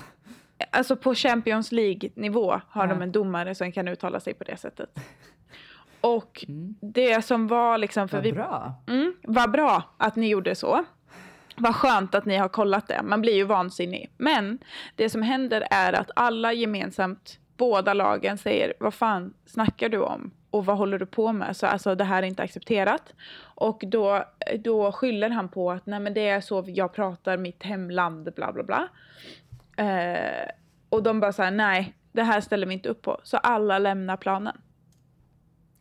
alltså 0.70 0.96
på 0.96 1.14
Champions 1.14 1.72
League-nivå 1.72 2.60
har 2.68 2.87
Ja. 2.87 2.94
de 2.94 3.02
en 3.02 3.12
domare 3.12 3.54
som 3.54 3.72
kan 3.72 3.88
uttala 3.88 4.20
sig 4.20 4.34
på 4.34 4.44
det 4.44 4.56
sättet. 4.56 4.98
Och 6.00 6.44
mm. 6.48 6.75
det 6.80 7.25
som 7.25 7.46
var 7.46 7.78
liksom, 7.78 8.08
för 8.08 8.16
vad 8.16 8.25
vi 8.25 8.32
bra. 8.32 8.75
Mm, 8.87 9.14
vad 9.22 9.50
bra 9.50 9.82
att 9.96 10.16
ni 10.16 10.28
gjorde 10.28 10.54
så. 10.54 10.84
Vad 11.61 11.75
skönt 11.75 12.15
att 12.15 12.25
ni 12.25 12.37
har 12.37 12.49
kollat 12.49 12.88
det. 12.88 13.03
Man 13.03 13.21
blir 13.21 13.35
ju 13.35 13.45
vansinnig. 13.45 14.11
Men 14.17 14.59
det 14.97 15.11
som 15.11 15.23
händer 15.23 15.67
är 15.71 15.93
att 15.93 16.11
alla 16.17 16.53
gemensamt, 16.53 17.38
båda 17.57 17.95
lagen 17.95 18.38
säger 18.38 18.75
vad 18.81 18.95
fan 18.95 19.35
snackar 19.47 19.88
du 19.88 19.99
om? 19.99 20.31
Och 20.50 20.67
vad 20.67 20.79
håller 20.79 20.99
du 20.99 21.07
på 21.07 21.33
med? 21.33 21.57
Så 21.57 21.67
alltså 21.67 21.95
det 21.95 22.05
här 22.05 22.23
är 22.23 22.27
inte 22.27 22.43
accepterat. 22.43 23.15
Och 23.41 23.83
då, 23.87 24.25
då 24.59 24.93
skyller 24.93 25.31
han 25.31 25.49
på 25.49 25.71
att 25.71 25.87
nej 25.87 26.00
men 26.00 26.15
det 26.15 26.29
är 26.29 26.41
så 26.41 26.65
jag 26.67 26.93
pratar 26.95 27.37
mitt 27.37 27.62
hemland 27.62 28.33
bla 28.35 28.53
bla 28.53 28.62
bla. 28.62 28.88
Eh, 29.77 30.49
och 30.88 31.03
de 31.03 31.21
bara 31.21 31.33
så 31.33 31.43
här 31.43 31.50
nej 31.50 31.95
det 32.12 32.23
här 32.23 32.41
ställer 32.41 32.67
vi 32.67 32.75
inte 32.75 32.88
upp 32.88 33.03
på. 33.03 33.21
Så 33.23 33.37
alla 33.37 33.79
lämnar 33.79 34.17
planen 34.17 34.57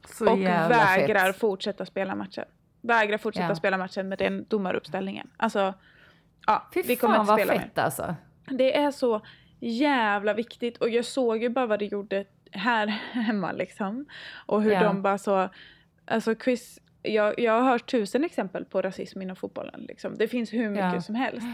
Så 0.08 0.32
och 0.32 0.40
vägrar 0.40 1.32
fett. 1.32 1.40
fortsätta 1.40 1.86
spela 1.86 2.16
matchen. 2.16 2.46
Vägrar 2.88 3.18
fortsätta 3.18 3.48
Ja. 3.48 3.56
spela 3.56 3.78
matchen 3.78 4.10
med 4.10 4.18
den 4.18 4.46
domaruppställningen. 4.48 5.30
Alltså, 5.38 5.74
ja, 6.48 6.68
Fy 6.74 6.82
vi 6.82 6.96
kommer 6.96 7.14
fan 7.16 7.22
inte 7.22 7.32
vad 7.32 7.40
spela 7.42 7.60
fett 7.62 7.78
alltså. 7.78 8.16
mer. 8.48 8.58
Det 8.58 8.78
är 8.78 8.92
så 8.92 9.22
jävla 9.60 10.34
viktigt 10.34 10.78
och 10.78 10.90
jag 10.90 11.06
såg 11.06 11.44
ju 11.44 11.50
bara 11.50 11.66
vad 11.66 11.80
det 11.80 11.86
gjorde 11.86 12.26
här 12.52 12.88
hemma 13.12 13.52
liksom. 13.52 14.06
Och 14.46 14.62
hur 14.62 14.72
Ja. 14.72 14.84
de 14.84 15.02
bara 15.02 15.18
så, 15.18 15.50
alltså 16.06 16.36
Chris, 16.36 16.80
jag, 17.04 17.40
jag 17.40 17.62
har 17.62 17.72
hört 17.72 17.92
tusen 17.92 18.24
exempel 18.24 18.66
på 18.66 18.82
rasism 18.82 19.22
inom 19.22 19.36
fotbollen 19.36 19.86
liksom. 19.88 20.18
Det 20.18 20.28
finns 20.28 20.54
hur 20.54 20.70
mycket 20.70 20.94
Ja. 20.94 21.02
som 21.02 21.16
helst. 21.16 21.48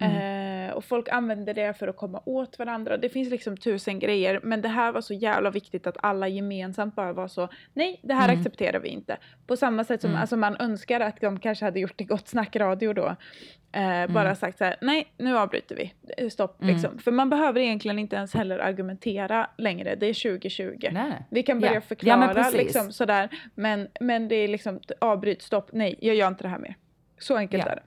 Mm. 0.00 0.40
Eh, 0.68 0.74
och 0.74 0.84
folk 0.84 1.08
använder 1.08 1.54
det 1.54 1.78
för 1.78 1.88
att 1.88 1.96
komma 1.96 2.22
åt 2.24 2.58
varandra. 2.58 2.96
Det 2.96 3.08
finns 3.08 3.30
liksom 3.30 3.56
tusen 3.56 3.98
grejer. 3.98 4.40
Men 4.42 4.62
det 4.62 4.68
här 4.68 4.92
var 4.92 5.00
så 5.00 5.14
jävla 5.14 5.50
viktigt 5.50 5.86
att 5.86 5.96
alla 6.02 6.28
gemensamt 6.28 6.94
bara 6.96 7.12
var 7.12 7.28
så. 7.28 7.48
Nej, 7.74 8.00
det 8.02 8.14
här 8.14 8.28
Mm. 8.28 8.40
accepterar 8.40 8.78
vi 8.78 8.88
inte. 8.88 9.16
På 9.46 9.56
samma 9.56 9.84
sätt 9.84 10.00
som 10.00 10.10
Mm. 10.10 10.20
alltså, 10.20 10.36
man 10.36 10.56
önskar 10.60 11.00
att 11.00 11.20
de 11.20 11.38
kanske 11.38 11.64
hade 11.64 11.80
gjort 11.80 11.98
det 11.98 12.04
gott 12.04 12.28
snack 12.28 12.56
radio 12.56 12.92
då. 12.92 13.16
Eh, 13.72 14.12
Bara 14.12 14.34
sagt 14.34 14.58
så 14.58 14.64
här, 14.64 14.76
nej 14.80 15.12
nu 15.16 15.38
avbryter 15.38 15.76
vi. 15.76 15.94
Eh, 16.16 16.28
Stopp 16.28 16.62
Mm. 16.62 16.74
liksom. 16.74 16.98
För 16.98 17.10
man 17.12 17.30
behöver 17.30 17.60
egentligen 17.60 17.98
inte 17.98 18.16
ens 18.16 18.34
heller 18.34 18.58
argumentera 18.58 19.50
längre. 19.58 19.94
Det 19.94 20.06
är 20.06 20.14
2020. 20.14 20.88
Nej. 20.92 21.12
Vi 21.30 21.42
kan 21.42 21.60
börja 21.60 21.72
Ja. 21.72 21.76
Ja, 21.76 21.80
förklara 21.80 22.18
men 22.18 22.34
precis. 22.34 22.54
liksom 22.54 22.92
sådär. 22.92 23.28
Men, 23.54 23.88
men 24.00 24.28
det 24.28 24.34
är 24.34 24.48
liksom 24.48 24.80
avbryt, 24.98 25.42
stopp, 25.42 25.68
nej 25.72 25.98
jag 26.00 26.14
gör 26.16 26.28
inte 26.28 26.44
det 26.44 26.48
här 26.48 26.58
mer. 26.58 26.74
Så 27.18 27.36
enkelt 27.36 27.64
Ja. 27.66 27.70
är 27.72 27.76
det. 27.76 27.82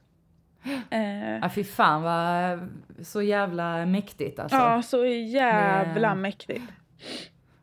Eh, 0.89 1.37
Ja, 1.41 1.49
fy 1.49 1.63
fan 1.63 2.01
vad 2.03 2.59
så 3.05 3.21
jävla 3.21 3.85
mäktigt 3.85 4.39
alltså. 4.39 4.57
Ja, 4.57 4.81
så 4.81 5.05
jävla 5.05 6.09
Det- 6.09 6.15
mäktigt. 6.15 6.63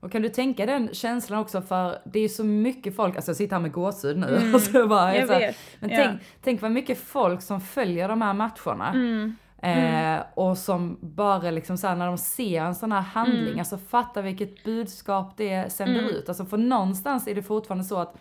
Och 0.01 0.13
kan 0.13 0.23
du 0.23 0.29
tänka 0.29 0.67
den 0.67 0.95
känslan 0.95 1.39
också 1.41 1.63
för 1.63 1.99
det 2.05 2.21
är 2.21 2.29
så 2.29 2.45
mycket 2.45 2.97
folk, 2.97 3.17
alltså 3.17 3.31
jag 3.31 3.37
sitter 3.37 3.57
här 3.57 3.61
med 3.63 3.73
gåshud 3.73 4.19
nu. 4.19 4.37
Mm. 4.37 4.55
och 4.55 4.61
så 4.61 4.87
bara, 4.89 5.17
Jag 5.17 5.27
så 5.27 5.33
här, 5.33 5.41
vet. 5.41 5.57
Men 5.81 5.91
ja. 5.91 5.97
tänk, 5.97 6.21
tänk 6.43 6.63
vad 6.63 6.71
mycket 6.71 6.99
folk 6.99 7.43
som 7.43 7.61
följer 7.61 8.09
de 8.09 8.23
här 8.23 8.35
matcherna. 8.35 8.89
Mm. 8.89 9.37
Eh, 9.63 10.21
och 10.35 10.59
som 10.59 10.99
bara 11.01 11.51
liksom 11.51 11.77
såhär 11.77 11.97
när 11.97 12.07
de 12.07 12.19
ser 12.19 12.63
en 12.63 12.75
sån 12.75 12.93
här 12.93 13.01
handling, 13.01 13.47
Mm. 13.47 13.59
alltså 13.59 13.79
fatta 13.79 14.23
vilket 14.23 14.65
budskap 14.65 15.35
det 15.37 15.73
sänder 15.73 15.99
Mm. 15.99 16.11
ut. 16.11 16.29
Alltså 16.29 16.45
för 16.45 16.57
någonstans 16.57 17.29
är 17.29 17.35
det 17.35 17.43
fortfarande 17.43 17.85
så 17.85 17.97
att 17.99 18.15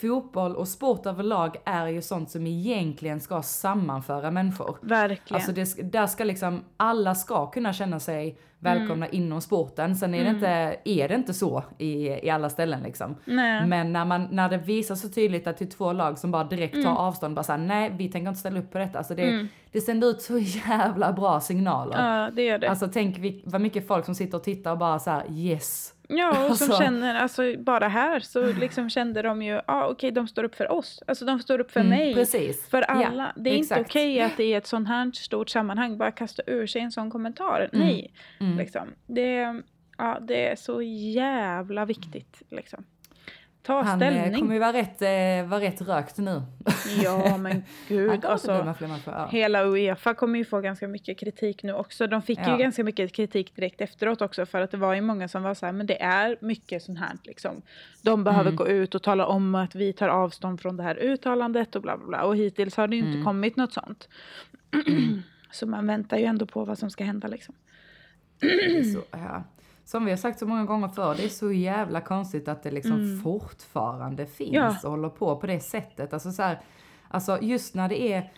fotboll 0.00 0.56
och 0.56 0.68
sport 0.68 1.06
överlag 1.06 1.56
är 1.64 1.86
ju 1.86 2.02
sånt 2.02 2.30
som 2.30 2.46
egentligen 2.46 3.20
ska 3.20 3.42
sammanföra 3.42 4.30
människor. 4.30 4.78
Verkligen. 4.80 5.34
Alltså 5.34 5.52
det, 5.52 5.92
där 5.92 6.06
ska 6.06 6.24
liksom, 6.24 6.64
alla 6.76 7.14
ska 7.14 7.46
kunna 7.50 7.72
känna 7.72 8.00
sig 8.00 8.38
välkomna 8.62 9.06
Mm. 9.06 9.16
inom 9.22 9.40
sporten. 9.40 9.96
Sen 9.96 10.14
är 10.14 10.24
det, 10.24 10.30
inte, 10.30 10.76
är 10.84 11.08
det 11.08 11.14
inte 11.14 11.34
så 11.34 11.62
i, 11.78 12.08
i 12.08 12.30
alla 12.30 12.50
ställen 12.50 12.82
liksom. 12.82 13.16
Nej. 13.24 13.66
Men 13.66 13.92
när, 13.92 14.04
man, 14.04 14.28
när 14.30 14.48
det 14.48 14.56
visar 14.56 14.94
så 14.94 15.08
tydligt 15.08 15.46
att 15.46 15.58
det 15.58 15.64
är 15.64 15.70
två 15.70 15.92
lag 15.92 16.18
som 16.18 16.30
bara 16.30 16.44
direkt 16.44 16.84
tar 16.84 16.94
avstånd, 16.96 17.34
bara 17.34 17.42
såhär, 17.42 17.58
nej 17.58 17.92
vi 17.98 18.08
tänker 18.08 18.28
inte 18.28 18.40
ställa 18.40 18.58
upp 18.60 18.72
på 18.72 18.78
detta. 18.78 18.98
Alltså 18.98 19.14
det, 19.14 19.22
Mm. 19.30 19.48
det 19.72 19.80
sänder 19.80 20.08
ut 20.08 20.22
så 20.22 20.38
jävla 20.38 21.12
bra 21.12 21.40
signaler. 21.40 22.14
Ja, 22.14 22.30
det 22.30 22.42
gör 22.42 22.58
det. 22.58 22.70
Alltså 22.70 22.88
tänk 22.92 23.16
vad 23.44 23.60
mycket 23.60 23.86
folk 23.86 24.04
som 24.04 24.14
sitter 24.14 24.36
och 24.38 24.44
tittar 24.44 24.72
och 24.72 24.78
bara 24.78 24.98
så 24.98 25.10
här: 25.10 25.24
yes. 25.30 25.94
Ja, 26.10 26.28
och 26.30 26.56
som 26.56 26.70
alltså- 26.70 26.82
känner, 26.82 27.14
alltså 27.14 27.42
bara 27.58 27.88
här 27.88 28.20
så 28.20 28.52
liksom 28.52 28.90
kände 28.90 29.22
de 29.22 29.42
ju, 29.42 29.52
ja 29.52 29.62
ah, 29.66 29.86
okej 29.88 30.10
de 30.10 30.28
står 30.28 30.44
upp 30.44 30.54
för 30.54 30.72
oss. 30.72 31.02
Alltså 31.06 31.24
de 31.24 31.38
står 31.40 31.58
upp 31.60 31.70
för 31.70 31.80
Mm, 31.80 31.90
mig. 31.98 32.14
Precis. 32.14 32.68
För 32.68 32.84
Ja, 32.88 33.06
alla. 33.06 33.32
det 33.36 33.50
är 33.50 33.54
inte 33.54 33.74
exakt. 33.74 33.90
okej 33.90 34.20
att 34.20 34.40
i 34.40 34.52
ett 34.54 34.66
sånt 34.66 34.88
här 34.88 35.10
stort 35.14 35.48
sammanhang 35.48 35.98
bara 35.98 36.10
kasta 36.12 36.42
ur 36.46 36.66
sig 36.66 36.82
en 36.82 36.92
sån 36.92 37.10
kommentar. 37.10 37.68
Nej, 37.72 38.12
Mm. 38.40 38.58
liksom. 38.58 38.88
Det, 39.06 39.62
ja, 39.98 40.18
det 40.20 40.48
är 40.48 40.56
så 40.56 40.82
jävla 40.82 41.84
viktigt 41.84 42.42
liksom. 42.50 42.84
Ta 43.62 43.82
Han 43.82 44.02
eh, 44.02 44.08
ställning. 44.10 44.40
kommer 44.40 44.54
ju 44.54 44.60
vara 44.60 44.72
rätt, 44.72 45.02
eh, 45.02 45.50
vara 45.50 45.60
rätt 45.60 45.80
rökt 45.80 46.18
nu. 46.18 46.42
Ja, 47.02 47.36
men 47.40 47.62
gud. 47.88 48.24
Alltså. 48.24 48.74
Ja. 49.06 49.28
Hela 49.30 49.64
Uefa 49.64 50.14
kommer 50.14 50.38
ju 50.38 50.44
få 50.44 50.60
ganska 50.60 50.88
mycket 50.88 51.18
kritik 51.18 51.62
nu 51.62 51.72
också. 51.72 52.06
De 52.06 52.22
fick 52.22 52.38
Ja. 52.38 52.52
ju 52.52 52.58
ganska 52.58 52.84
mycket 52.84 53.12
kritik 53.12 53.56
direkt 53.56 53.80
efteråt 53.80 54.22
också 54.22 54.46
för 54.46 54.60
att 54.60 54.70
det 54.70 54.76
var 54.76 54.94
ju 54.94 55.00
många 55.00 55.28
som 55.28 55.42
var 55.42 55.54
så 55.54 55.66
här, 55.66 55.72
men 55.72 55.86
det 55.86 56.02
är 56.02 56.36
mycket 56.40 56.82
sånt 56.82 56.98
här 56.98 57.12
liksom. 57.24 57.62
De 58.02 58.24
behöver 58.24 58.50
Mm. 58.50 58.56
gå 58.56 58.68
ut 58.68 58.94
och 58.94 59.02
tala 59.02 59.26
om 59.26 59.54
att 59.54 59.74
vi 59.74 59.92
tar 59.92 60.08
avstånd 60.08 60.60
från 60.60 60.76
det 60.76 60.82
här 60.82 60.94
uttalandet 60.96 61.76
och 61.76 61.82
bla 61.82 61.96
bla 61.96 62.06
bla. 62.06 62.22
Och 62.24 62.36
hittills 62.36 62.76
har 62.76 62.88
det 62.88 62.96
ju 62.96 63.02
inte 63.02 63.12
Mm. 63.12 63.24
kommit 63.24 63.56
något 63.56 63.72
sånt. 63.72 64.08
så 65.52 65.66
man 65.66 65.86
väntar 65.86 66.16
ju 66.18 66.24
ändå 66.24 66.46
på 66.46 66.64
vad 66.64 66.78
som 66.78 66.90
ska 66.90 67.04
hända 67.04 67.28
liksom. 67.28 67.54
Det 68.40 68.46
är 68.78 68.82
så, 68.84 69.02
ja. 69.10 69.44
Som 69.90 70.04
vi 70.04 70.10
har 70.10 70.16
sagt 70.16 70.38
så 70.38 70.46
många 70.46 70.64
gånger 70.64 70.88
förr, 70.88 71.14
det 71.16 71.24
är 71.24 71.28
så 71.28 71.52
jävla 71.52 72.00
konstigt 72.00 72.48
att 72.48 72.62
det 72.62 72.70
liksom 72.70 73.20
fortfarande 73.22 74.26
finns 74.26 74.50
Mm. 74.56 74.62
Ja. 74.64 74.76
och 74.84 74.90
håller 74.90 75.08
på 75.08 75.36
på 75.36 75.46
det 75.46 75.60
sättet. 75.60 76.12
Alltså 76.12 76.32
så 76.32 76.42
här, 76.42 76.60
alltså 77.08 77.38
just 77.42 77.74
när 77.74 77.88
det 77.88 78.12
är, 78.12 78.32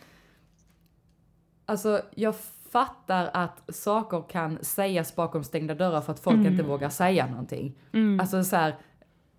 alltså 1.67 2.01
jag 2.15 2.35
fattar 2.71 3.31
att 3.35 3.75
saker 3.75 4.25
kan 4.29 4.59
sägas 4.65 5.17
bakom 5.17 5.45
stängda 5.45 5.75
dörrar 5.75 6.01
för 6.01 6.13
att 6.13 6.21
folk 6.21 6.37
Mm. 6.37 6.53
inte 6.53 6.63
vågar 6.65 6.89
säga 6.89 7.27
någonting. 7.27 7.79
Alltså 8.21 8.45
så 8.45 8.57
här, 8.57 8.77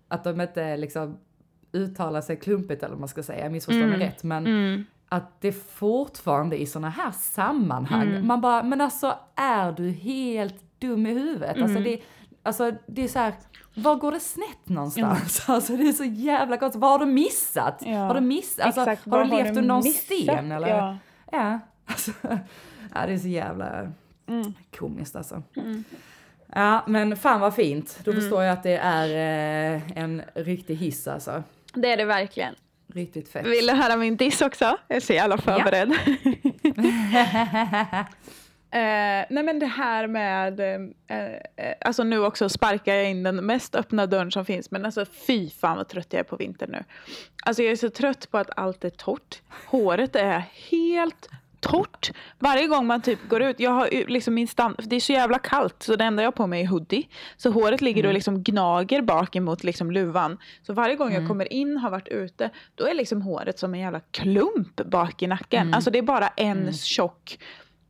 att 0.08 0.24
de 0.24 0.40
inte 0.40 0.76
liksom 0.76 1.16
uttalar 1.72 2.20
sig 2.20 2.36
klumpigt 2.36 2.82
eller 2.82 2.90
vad 2.92 3.00
man 3.00 3.08
ska 3.08 3.22
säga, 3.22 3.50
missförstå 3.50 3.86
mig 3.86 3.98
rätt. 3.98 4.22
Men 4.22 4.46
Mm. 4.46 4.84
att 5.08 5.40
det 5.40 5.52
fortfarande 5.52 6.60
i 6.62 6.66
såna 6.66 6.90
här 6.90 7.10
sammanhang, 7.10 8.08
Mm. 8.08 8.26
man 8.26 8.40
bara, 8.40 8.62
men 8.62 8.80
alltså 8.80 9.14
är 9.34 9.72
du 9.72 9.90
helt 9.90 10.63
dum 10.78 11.06
i 11.06 11.12
huvudet? 11.12 11.48
Alltså, 11.50 11.64
Mm. 11.78 11.82
det, 11.84 12.00
alltså 12.42 12.72
det 12.86 13.04
är 13.04 13.08
så 13.08 13.18
här, 13.18 13.32
var 13.74 13.96
går 13.96 14.12
det 14.12 14.20
snett 14.20 14.68
någonstans? 14.68 15.44
Alltså 15.48 15.76
det 15.76 15.88
är 15.88 15.92
så 15.92 16.04
jävla 16.04 16.56
konstigt, 16.56 16.80
vad 16.80 16.90
har 16.90 16.98
du 16.98 17.06
missat? 17.12 17.82
Ja, 17.86 17.98
Har 17.98 18.14
du 18.14 18.20
missat? 18.20 18.66
Alltså, 18.66 18.80
exakt. 18.80 19.10
har 19.10 19.24
du 19.24 19.30
har 19.30 19.36
levt 19.42 19.54
du 19.54 19.60
under 19.60 19.74
en 19.74 19.82
sten 19.82 20.52
eller? 20.52 20.68
Ja. 20.68 20.96
Ja, 21.32 21.58
alltså, 21.86 22.10
ja 22.94 23.06
det 23.06 23.12
är 23.12 23.18
så 23.18 23.28
jävla 23.28 23.92
Mm. 24.28 24.52
komiskt 24.78 25.16
alltså. 25.16 25.42
Ja, 26.54 26.84
men 26.86 27.16
fan 27.16 27.40
vad 27.40 27.54
fint. 27.54 27.98
Då 28.04 28.10
Mm. 28.10 28.22
förstår 28.22 28.42
jag 28.42 28.52
att 28.52 28.62
det 28.62 28.76
är 28.76 29.08
eh, 29.74 29.82
en 29.96 30.22
riktig 30.34 30.76
hiss 30.76 31.08
alltså. 31.08 31.42
Det 31.74 31.92
är 31.92 31.96
det 31.96 32.04
verkligen. 32.04 32.54
Riktigt 32.94 33.28
fett. 33.28 33.46
Vill 33.46 33.66
du 33.66 33.72
höra 33.72 33.96
min 33.96 34.16
diss 34.16 34.42
också? 34.42 34.64
Jag 34.88 34.96
är 34.96 35.00
så 35.00 35.12
jävla 35.12 35.38
förberedd. 35.38 35.92
Eh, 38.74 39.24
nej 39.30 39.42
men 39.42 39.58
det 39.58 39.66
här 39.66 40.06
med, 40.06 40.60
eh, 40.60 41.16
eh, 41.18 41.74
alltså 41.80 42.04
nu 42.04 42.18
också 42.18 42.48
sparkar 42.48 42.94
jag 42.94 43.10
in 43.10 43.22
den 43.22 43.36
mest 43.36 43.74
öppna 43.74 44.06
dörren 44.06 44.30
som 44.30 44.44
finns, 44.44 44.70
men 44.70 44.84
alltså 44.84 45.04
fy 45.26 45.50
fan 45.50 45.76
vad 45.76 45.88
trött 45.88 46.06
jag 46.10 46.20
är 46.20 46.24
på 46.24 46.36
vintern 46.36 46.70
nu. 46.70 46.84
Alltså 47.44 47.62
jag 47.62 47.72
är 47.72 47.76
så 47.76 47.90
trött 47.90 48.30
på 48.30 48.38
att 48.38 48.50
allt 48.56 48.84
är 48.84 48.90
torrt. 48.90 49.42
Håret 49.66 50.16
är 50.16 50.42
helt 50.70 51.28
torrt. 51.60 52.12
Varje 52.38 52.66
gång 52.66 52.86
man 52.86 53.02
typ 53.02 53.28
går 53.28 53.42
ut, 53.42 53.60
jag 53.60 53.70
har 53.70 54.08
liksom 54.08 54.34
min 54.34 54.48
stand, 54.48 54.76
det 54.78 54.96
är 54.96 55.00
så 55.00 55.12
jävla 55.12 55.38
kallt 55.38 55.82
så 55.82 55.96
det 55.96 56.04
enda 56.04 56.22
jag 56.22 56.26
har 56.26 56.32
på 56.32 56.46
mig 56.46 56.62
är 56.62 56.66
hoodie. 56.66 57.08
Så 57.36 57.50
håret 57.50 57.80
ligger 57.80 58.06
och 58.06 58.14
liksom 58.14 58.42
gnager 58.42 59.02
bak 59.02 59.36
emot 59.36 59.64
liksom 59.64 59.90
luvan. 59.90 60.38
Så 60.62 60.72
varje 60.72 60.96
gång 60.96 61.12
jag 61.12 61.28
kommer 61.28 61.52
in, 61.52 61.76
har 61.76 61.90
varit 61.90 62.08
ute, 62.08 62.50
då 62.74 62.86
är 62.86 62.94
liksom 62.94 63.22
håret 63.22 63.58
som 63.58 63.74
en 63.74 63.80
jävla 63.80 64.00
klump 64.00 64.76
bak 64.76 65.22
i 65.22 65.26
nacken. 65.26 65.74
Alltså 65.74 65.90
det 65.90 65.98
är 65.98 66.02
bara 66.02 66.28
en 66.28 66.72
tjock 66.72 67.38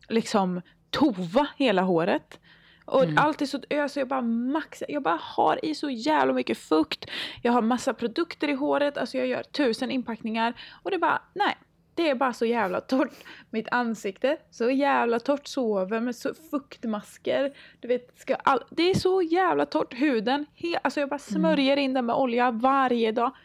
liksom 0.09 0.61
tova 0.95 1.47
hela 1.57 1.83
håret. 1.83 2.41
Och 2.85 3.05
allt 3.17 3.43
är 3.43 3.47
så 3.47 3.61
ös, 3.71 3.97
jag 3.97 4.09
bara 4.09 4.23
maxar, 4.23 4.87
jag 4.91 5.03
bara 5.03 5.19
har 5.23 5.65
i 5.65 5.75
så 5.75 5.91
jävla 5.91 6.33
mycket 6.33 6.59
fukt. 6.59 7.11
Jag 7.43 7.53
har 7.53 7.63
massa 7.63 7.95
produkter 7.95 8.49
i 8.49 8.53
håret, 8.53 8.99
alltså 8.99 9.19
jag 9.19 9.27
gör 9.27 9.43
tusen 9.43 9.91
inpackningar. 9.91 10.55
Och 10.83 10.91
det 10.91 10.97
är 10.97 11.01
bara, 11.01 11.23
nej. 11.35 11.57
Det 11.97 12.09
är 12.09 12.15
bara 12.15 12.33
så 12.33 12.47
jävla 12.47 12.81
torrt. 12.81 13.13
Mitt 13.51 13.69
ansikte, 13.71 14.37
så 14.51 14.71
jävla 14.71 15.19
torrt. 15.19 15.47
Sover 15.47 16.01
med 16.01 16.17
så 16.17 16.35
fuktmasker. 16.51 17.57
Du 17.81 17.89
vet, 17.89 18.19
ska 18.19 18.35
all... 18.35 18.65
Det 18.71 18.91
är 18.91 18.95
så 18.95 19.23
jävla 19.23 19.67
torrt. 19.67 19.95
Huden, 19.95 20.47
he... 20.55 20.79
alltså 20.83 21.01
jag 21.01 21.09
bara 21.09 21.19
smörjer 21.19 21.77
in 21.77 21.95
den 21.95 22.07
med 22.07 22.17
olja 22.17 22.51
varje 22.51 23.13
dag. 23.13 23.37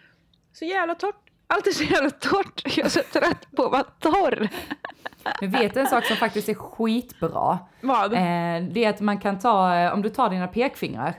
Så 0.53 0.65
jävla 0.65 0.95
torrt. 0.95 1.29
Allt 1.47 1.67
är 1.67 1.71
så 1.71 1.83
jävla 1.83 2.09
torrt. 2.09 2.77
Jag 2.77 2.85
är 2.85 2.89
så 2.89 3.01
trött 3.13 3.47
på 3.55 3.65
att 3.65 3.71
vara 3.71 3.83
torr. 3.83 4.49
Men 5.41 5.51
vet 5.51 5.73
du 5.73 5.79
en 5.79 5.87
sak 5.87 6.05
som 6.05 6.15
faktiskt 6.15 6.49
är 6.49 6.53
skitbra? 6.53 7.59
Vad? 7.81 8.13
Eh, 8.13 8.63
det 8.71 8.85
är 8.85 8.89
att 8.89 8.99
man 8.99 9.17
kan 9.19 9.39
ta, 9.39 9.75
eh, 9.75 9.93
om 9.93 10.01
du 10.01 10.09
tar 10.09 10.29
dina 10.29 10.47
pekfingrar 10.47 11.09
och 11.09 11.15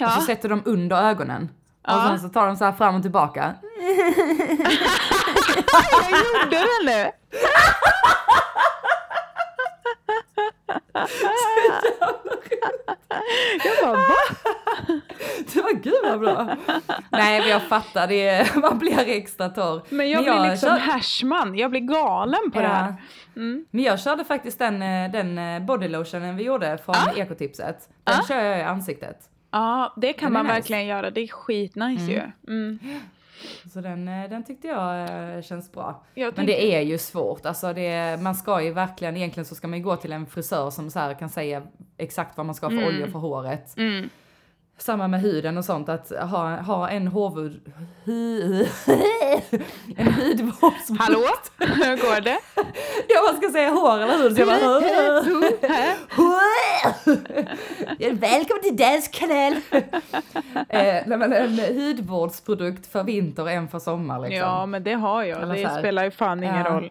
Ja. 0.00 0.10
så 0.10 0.20
sätter 0.20 0.48
de 0.48 0.62
under 0.64 0.96
ögonen. 1.02 1.42
Och 1.82 1.92
Ja. 1.92 2.04
sen 2.08 2.20
så 2.20 2.28
tar 2.28 2.46
de 2.46 2.56
så 2.56 2.64
här 2.64 2.72
fram 2.72 2.94
och 2.94 3.02
tillbaka. 3.02 3.54
Jag 5.92 6.10
gjorde 6.10 6.56
det 6.56 6.66
nu! 6.84 7.10
Jag 13.64 13.74
bara 13.88 13.96
va? 13.96 14.04
Det 15.54 15.62
var 15.62 15.72
gud 15.72 15.94
vad 16.04 16.20
bra. 16.20 16.56
Nej 17.10 17.40
men 17.40 17.48
jag 17.48 17.62
fattar, 17.62 18.06
det 18.08 18.28
är, 18.28 18.60
man 18.60 18.78
blir 18.78 18.98
extra 19.08 19.48
torr. 19.48 19.82
Men 19.88 20.10
jag 20.10 20.22
blir 20.22 20.50
liksom 20.50 20.68
kör- 20.68 20.78
Hashman, 20.78 21.54
jag 21.58 21.70
blir 21.70 21.80
galen 21.80 22.50
på 22.52 22.58
det 22.58 22.64
Ja. 22.64 22.70
här. 22.72 22.94
Men 23.70 23.84
jag 23.84 24.00
körde 24.00 24.24
faktiskt 24.24 24.58
den, 24.58 24.82
eh, 24.82 25.10
den 25.10 25.38
eh, 25.38 25.60
bodylotionen 25.62 26.36
vi 26.36 26.44
gjorde 26.44 26.78
från 26.84 26.94
ekotipset. 27.16 27.88
Den 28.04 28.14
Ja. 28.20 28.24
kör 28.28 28.40
jag 28.44 28.58
i 28.58 28.62
ansiktet. 28.62 29.18
Ja, 29.50 29.92
det 29.96 30.12
kan 30.12 30.26
Den 30.26 30.32
man 30.32 30.44
nice. 30.44 30.54
verkligen 30.54 30.86
göra. 30.86 31.10
Det 31.10 31.20
är 31.20 31.28
skitnice 31.28 32.10
ju. 32.12 32.22
Mm. 32.48 32.78
Så 33.72 33.80
den, 33.80 34.08
eh, 34.08 34.30
den 34.30 34.44
tyckte 34.44 34.68
jag 34.68 35.08
känns 35.44 35.72
bra. 35.72 36.02
Jag 36.14 36.36
Men 36.36 36.46
det 36.46 36.74
är 36.76 36.80
ju 36.80 36.98
svårt, 36.98 37.46
alltså 37.46 37.72
det, 37.72 38.20
man 38.22 38.34
ska 38.34 38.62
ju 38.62 38.72
verkligen, 38.72 39.16
egentligen 39.16 39.44
så 39.44 39.54
ska 39.54 39.68
man 39.68 39.78
ju 39.78 39.84
gå 39.84 39.96
till 39.96 40.12
en 40.12 40.26
frisör 40.26 40.70
som 40.70 40.90
så 40.90 40.98
här 40.98 41.14
kan 41.14 41.28
säga 41.28 41.62
exakt 41.98 42.36
vad 42.36 42.46
man 42.46 42.54
ska 42.54 42.66
ha 42.66 42.70
för 42.70 42.86
olja 42.86 43.06
för 43.10 43.18
håret. 43.18 43.76
Mm. 43.76 44.10
Samma 44.80 45.08
med 45.08 45.20
huden 45.20 45.58
och 45.58 45.64
sånt, 45.64 45.88
att 45.88 46.10
ha, 46.10 46.56
ha 46.56 46.88
en 46.88 47.06
hårvud... 47.06 47.72
Hu, 48.04 48.52
en 49.96 50.12
hudvårdsprodukt. 50.12 51.00
Hallå? 51.00 51.24
Hur 51.58 51.96
går 51.96 52.20
det? 52.20 52.38
Jag 53.08 53.24
bara 53.24 53.36
ska 53.36 53.50
säga 53.52 53.70
hår 53.70 53.98
eller 53.98 54.18
hud, 54.18 54.36
så 54.36 54.40
jag 54.40 54.48
bara... 54.48 54.80
Välkommen 58.12 58.62
till 58.62 58.76
Dans 58.76 59.08
kanal! 59.08 59.52
eh, 60.68 61.06
men 61.06 61.32
en 61.32 61.58
hudvårdsprodukt 61.58 62.86
för 62.86 63.02
vinter 63.04 63.42
och 63.42 63.50
en 63.50 63.68
för 63.68 63.78
sommar 63.78 64.20
liksom. 64.20 64.38
Ja, 64.38 64.66
men 64.66 64.84
det 64.84 64.94
har 64.94 65.22
jag. 65.22 65.42
Eller 65.42 65.54
Det 65.54 65.78
spelar 65.78 66.04
ju 66.04 66.10
fan 66.10 66.42
ingen 66.42 66.64
roll. 66.64 66.90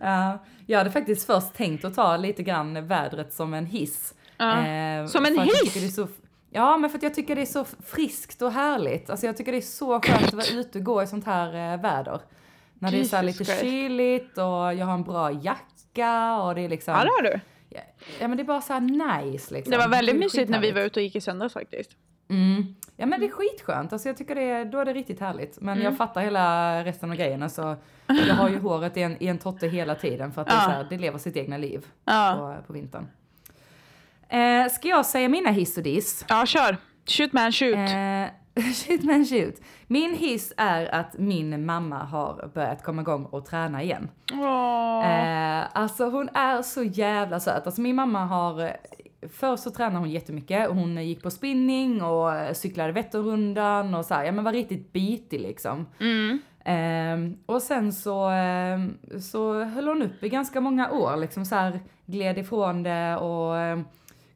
Ja, 0.00 0.38
jag 0.70 0.78
hade 0.78 0.90
faktiskt 0.90 1.26
först 1.26 1.54
tänkt 1.54 1.84
att 1.84 1.94
ta 1.94 2.16
lite 2.16 2.42
grann 2.42 2.86
vädret 2.86 3.32
som 3.32 3.54
en 3.54 3.66
hiss. 3.66 4.14
Ja. 4.36 4.66
Eh, 4.66 5.06
Som 5.06 5.26
en 5.26 5.38
hiss? 5.38 5.74
det 5.74 5.88
så, 5.88 6.08
ja, 6.50 6.76
men 6.76 6.90
för 6.90 6.96
att 6.98 7.02
jag 7.02 7.14
tycker 7.14 7.36
det 7.36 7.42
är 7.42 7.46
så 7.46 7.64
friskt 7.86 8.42
och 8.42 8.52
härligt. 8.52 9.10
Alltså 9.10 9.26
jag 9.26 9.36
tycker 9.36 9.52
det 9.52 9.58
är 9.58 9.62
så 9.62 10.00
skönt 10.00 10.26
att 10.26 10.34
vara 10.34 10.46
ute 10.46 10.78
och 10.78 10.84
gå 10.84 11.02
i 11.02 11.06
sånt 11.06 11.26
här 11.26 11.74
eh, 11.74 11.80
väder. 11.82 12.20
När 12.74 12.90
det 12.90 13.00
är 13.00 13.04
så 13.04 13.16
Jesus 13.16 13.40
lite 13.40 13.44
Christ. 13.44 13.60
kyligt 13.60 14.38
och 14.38 14.74
jag 14.74 14.86
har 14.86 14.94
en 14.94 15.04
bra 15.04 15.32
jacka 15.32 16.36
och 16.42 16.54
det 16.54 16.60
är 16.60 16.68
liksom... 16.68 16.94
Ja, 16.94 17.04
det 17.04 17.10
har 17.10 17.22
du. 17.22 17.40
ja, 18.20 18.28
men 18.28 18.36
det 18.36 18.42
är 18.42 18.44
bara 18.44 18.60
så 18.60 18.72
här 18.72 18.80
nice 18.80 19.54
liksom. 19.54 19.70
Det 19.70 19.78
var 19.78 19.88
väldigt 19.88 20.14
är 20.14 20.18
mysigt 20.18 20.50
när 20.50 20.60
vi 20.60 20.70
var 20.70 20.80
ute 20.80 21.00
och 21.00 21.04
gick 21.04 21.16
i 21.16 21.20
söndags 21.20 21.54
faktiskt. 21.54 21.90
Mm. 22.30 22.74
Ja 23.00 23.06
men 23.06 23.20
det 23.20 23.26
är 23.26 23.30
skitskönt, 23.30 23.92
alltså 23.92 24.08
jag 24.08 24.16
tycker 24.16 24.34
det 24.34 24.42
är, 24.42 24.64
då 24.64 24.78
är 24.78 24.84
det 24.84 24.92
riktigt 24.92 25.20
härligt. 25.20 25.60
Men 25.60 25.72
Mm. 25.74 25.84
jag 25.84 25.96
fattar 25.96 26.20
hela 26.20 26.84
resten 26.84 27.10
av 27.10 27.16
grejen, 27.16 27.42
alltså 27.42 27.76
jag 28.28 28.34
har 28.34 28.48
ju 28.48 28.58
håret 28.58 28.96
i 28.96 29.02
en, 29.02 29.22
i 29.22 29.26
en 29.26 29.38
totte 29.38 29.68
hela 29.68 29.94
tiden 29.94 30.32
för 30.32 30.42
att 30.42 30.48
det, 30.48 30.54
är 30.54 30.56
Ja. 30.56 30.64
så 30.64 30.70
här, 30.70 30.86
det 30.90 30.98
lever 30.98 31.18
sitt 31.18 31.36
egna 31.36 31.56
liv 31.56 31.86
Ja. 32.04 32.34
på, 32.60 32.66
på 32.66 32.72
vintern. 32.72 33.06
Eh, 34.28 34.68
ska 34.72 34.88
jag 34.88 35.06
säga 35.06 35.28
mina 35.28 35.50
hiss 35.50 35.76
och 35.76 35.82
diss? 35.82 36.24
Ja, 36.28 36.46
kör. 36.46 36.76
Shoot 37.06 37.32
man 37.32 37.52
shoot. 37.52 37.74
Eh, 37.76 38.62
shit 38.74 39.04
man 39.04 39.24
shoot. 39.24 39.54
Min 39.86 40.14
hiss 40.14 40.52
är 40.56 40.94
att 40.94 41.18
min 41.18 41.66
mamma 41.66 41.98
har 42.04 42.50
börjat 42.54 42.82
komma 42.82 43.02
igång 43.02 43.24
och 43.24 43.46
träna 43.46 43.82
igen. 43.82 44.10
Eh, 45.04 45.64
alltså 45.72 46.08
hon 46.10 46.28
är 46.34 46.62
så 46.62 46.82
jävla 46.82 47.40
söt. 47.40 47.66
Alltså 47.66 47.80
min 47.80 47.96
mamma 47.96 48.24
har, 48.24 48.76
först 49.32 49.62
så 49.62 49.70
tränade 49.70 49.98
hon 49.98 50.10
jättemycket 50.10 50.68
och 50.68 50.74
hon 50.74 51.06
gick 51.06 51.22
på 51.22 51.30
spinning 51.30 52.02
och 52.02 52.56
cyklade 52.56 52.92
Vätternrundan 52.92 53.94
och 53.94 54.04
så 54.04 54.14
här, 54.14 54.24
ja 54.24 54.32
men 54.32 54.44
var 54.44 54.52
riktigt 54.52 54.92
bitig 54.92 55.40
liksom. 55.40 55.86
Mm. 56.00 56.38
Ehm, 56.64 57.36
och 57.46 57.62
sen 57.62 57.92
så, 57.92 58.28
ehm, 58.28 58.98
så 59.20 59.64
höll 59.64 59.88
hon 59.88 60.02
upp 60.02 60.24
i 60.24 60.28
ganska 60.28 60.60
många 60.60 60.90
år, 60.90 61.16
liksom 61.16 61.44
så 61.44 61.54
här 61.54 61.80
gled 62.06 62.38
ifrån 62.38 62.82
det 62.82 63.16
och 63.16 63.58
ehm, 63.58 63.84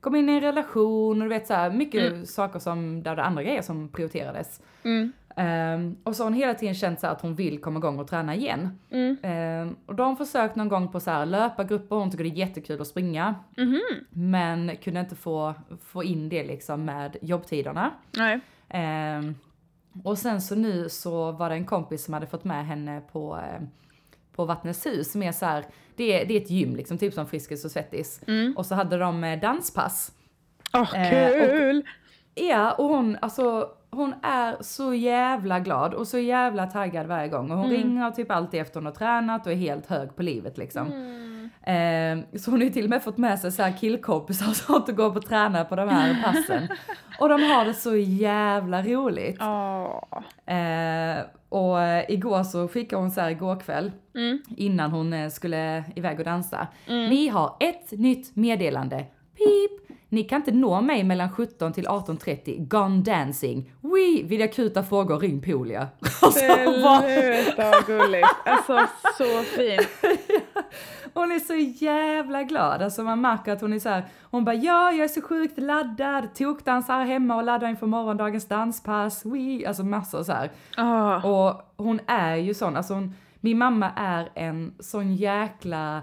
kom 0.01 0.15
in 0.17 0.29
i 0.29 0.33
en 0.33 0.41
relation 0.41 1.23
och 1.23 1.29
du 1.29 1.35
vet 1.35 1.47
så 1.47 1.55
här, 1.55 1.71
mycket 1.71 2.29
saker 2.29 2.59
som, 2.59 3.03
där 3.03 3.17
det 3.17 3.23
andra 3.23 3.43
grejer 3.43 3.63
som 3.63 3.89
prioriterades. 3.89 4.61
Mm. 4.85 5.13
Ehm, 5.37 5.97
och 6.05 6.17
så 6.17 6.23
har 6.23 6.31
hon 6.31 6.39
hela 6.39 6.55
tiden 6.55 6.75
känt 6.75 7.01
så 7.01 7.07
att 7.07 7.21
hon 7.21 7.35
vill 7.35 7.61
komma 7.61 7.79
igång 7.79 7.99
och 7.99 8.09
träna 8.09 8.35
igen. 8.35 8.79
Mm. 8.91 9.17
Ehm, 9.23 9.77
och 9.87 9.97
hon 9.97 10.17
försökt 10.17 10.57
någon 10.57 10.69
gång 10.69 10.89
på 10.93 11.01
så 11.01 11.11
här 11.11 11.27
löpargrupper, 11.27 11.97
hon 11.97 12.11
tycker 12.11 12.25
det 12.25 12.31
är 12.31 12.35
jättekul 12.47 12.81
att 12.81 12.87
springa. 12.87 13.35
Mhm. 13.57 13.81
Men 14.11 14.77
kunde 14.77 15.01
inte 15.01 15.17
få, 15.17 15.55
få 15.83 16.05
in 16.05 16.29
det 16.29 16.45
liksom 16.45 16.85
med 16.85 17.17
jobbtiderna. 17.23 17.91
Nej. 18.17 18.41
Ehm, 18.69 19.35
och 20.05 20.19
sen 20.19 20.41
så 20.41 20.55
nu 20.55 20.89
så 20.89 21.33
var 21.33 21.49
det 21.49 21.55
en 21.55 21.65
kompis 21.67 22.05
som 22.05 22.15
hade 22.15 22.27
fått 22.27 22.45
med 22.45 22.67
henne 22.67 23.01
på, 23.13 23.37
eh, 23.37 23.63
på 24.37 24.45
Vattnets 24.45 24.87
hus 24.87 25.13
som 25.13 25.23
är 25.23 25.33
så 25.33 25.47
här, 25.47 25.65
det 25.97 26.21
är, 26.23 26.27
det 26.27 26.35
är 26.37 26.41
ett 26.41 26.51
gym 26.51 26.77
liksom, 26.77 26.99
typ 26.99 27.15
som 27.15 27.27
Friskis 27.27 27.65
och 27.65 27.71
Svettis. 27.71 28.21
Mm. 28.27 28.55
Och 28.57 28.67
så 28.67 28.75
hade 28.75 28.99
de 28.99 29.25
eh, 29.25 29.41
danspass. 29.41 30.13
Åh, 30.75 30.81
och- 30.83 31.11
kul! 31.11 31.83
Ja, 32.35 32.73
och 32.73 32.85
hon, 32.89 33.17
alltså, 33.23 33.69
hon 33.93 34.15
är 34.23 34.57
så 34.61 34.95
jävla 34.95 35.61
glad 35.61 35.95
och 35.95 36.07
så 36.09 36.19
jävla 36.19 36.67
taggad 36.67 37.07
varje 37.07 37.29
gång. 37.29 37.51
Och 37.51 37.57
hon 37.57 37.67
Mm. 37.71 37.77
ringer 37.83 38.11
typ 38.11 38.31
alltid 38.31 38.61
efter 38.61 38.75
hon 38.81 38.87
har 38.87 38.93
tränat 38.93 39.47
och 39.47 39.53
är 39.53 39.57
helt 39.57 39.87
hög 39.87 40.17
på 40.17 40.23
livet 40.23 40.59
liksom. 40.59 40.87
Mm. 40.93 41.51
Eh, 41.63 42.39
så 42.39 42.51
hon 42.51 42.61
har 42.61 42.65
ju 42.67 42.73
till 42.73 42.85
och 42.85 42.91
med 42.91 43.03
fått 43.03 43.19
med 43.19 43.39
sig 43.39 43.53
så 43.53 43.63
här 43.63 43.73
killkompisar 43.81 44.49
och 44.49 44.57
sånt 44.57 44.89
och 44.89 44.97
går 44.97 45.11
på 45.11 45.17
och 45.17 45.27
tränar 45.27 45.65
på 45.65 45.77
de 45.77 45.89
här 45.89 46.23
passen. 46.25 46.69
och 47.21 47.29
de 47.29 47.43
har 47.43 47.65
det 47.65 47.75
så 47.75 47.97
jävla 47.97 48.83
roligt. 48.83 49.39
Åh. 49.41 50.57
Eh, 50.57 51.19
och 51.49 51.79
igår 52.09 52.43
så 52.43 52.69
skickade 52.69 53.03
hon 53.03 53.11
så 53.11 53.21
här 53.21 53.31
igår 53.31 53.61
kväll 53.61 53.93
Mm. 54.15 54.43
innan 54.57 54.91
hon 54.91 55.13
eh, 55.13 55.29
skulle 55.29 55.85
iväg 55.97 56.19
och 56.19 56.25
dansa. 56.25 56.67
Ni 56.87 57.29
har 57.29 57.57
ett 57.61 57.91
nytt 57.93 58.37
meddelande. 58.37 58.97
Pip! 59.37 59.82
Ni 60.13 60.23
kan 60.25 60.37
inte 60.41 60.53
nå 60.53 60.81
mig 60.81 61.05
mellan 61.05 61.31
17 61.33 61.73
till 61.73 61.87
18.30. 61.87 62.67
Gone 62.69 63.03
dancing. 63.03 63.73
Oui, 63.81 64.23
vid 64.27 64.43
akuta 64.43 64.83
frågor 64.83 65.19
ring 65.19 65.41
Polia. 65.43 65.89
Och 66.23 66.33
så 66.33 66.47
bara- 66.83 67.03
Sluta 67.03 67.71
vad 67.71 67.87
gulligt. 67.87 68.29
Alltså 68.45 68.87
så 69.19 69.43
fint. 69.43 69.89
Hon 71.15 71.33
är 71.33 71.39
så 71.39 71.85
jävla 71.85 72.43
glad, 72.43 72.83
alltså 72.83 73.03
man 73.03 73.21
märker 73.21 73.53
att 73.53 73.61
hon 73.61 73.73
är 73.73 73.79
så 73.79 73.89
här, 73.89 74.05
hon 74.31 74.45
bara 74.45 74.55
ja, 74.55 74.93
jag 74.93 75.05
är 75.05 75.09
så 75.09 75.23
sjukt 75.23 75.59
laddad, 75.61 76.35
tokdansar 76.35 77.05
hemma 77.05 77.37
och 77.37 77.43
laddar 77.45 77.69
inför 77.69 77.87
morgondagens 77.87 78.49
danspass, 78.49 79.23
oui, 79.25 79.67
alltså 79.67 79.83
massor 79.85 80.23
så 80.23 80.33
här. 80.33 80.51
Åh. 80.79 81.27
Och 81.27 81.75
hon 81.77 82.01
är 82.07 82.37
ju 82.37 82.55
sån, 82.55 82.77
alltså 82.77 82.95
hon, 82.95 83.15
min 83.41 83.59
mamma 83.59 83.91
är 83.97 84.29
en 84.35 84.75
sån 84.81 85.15
jäkla 85.15 86.03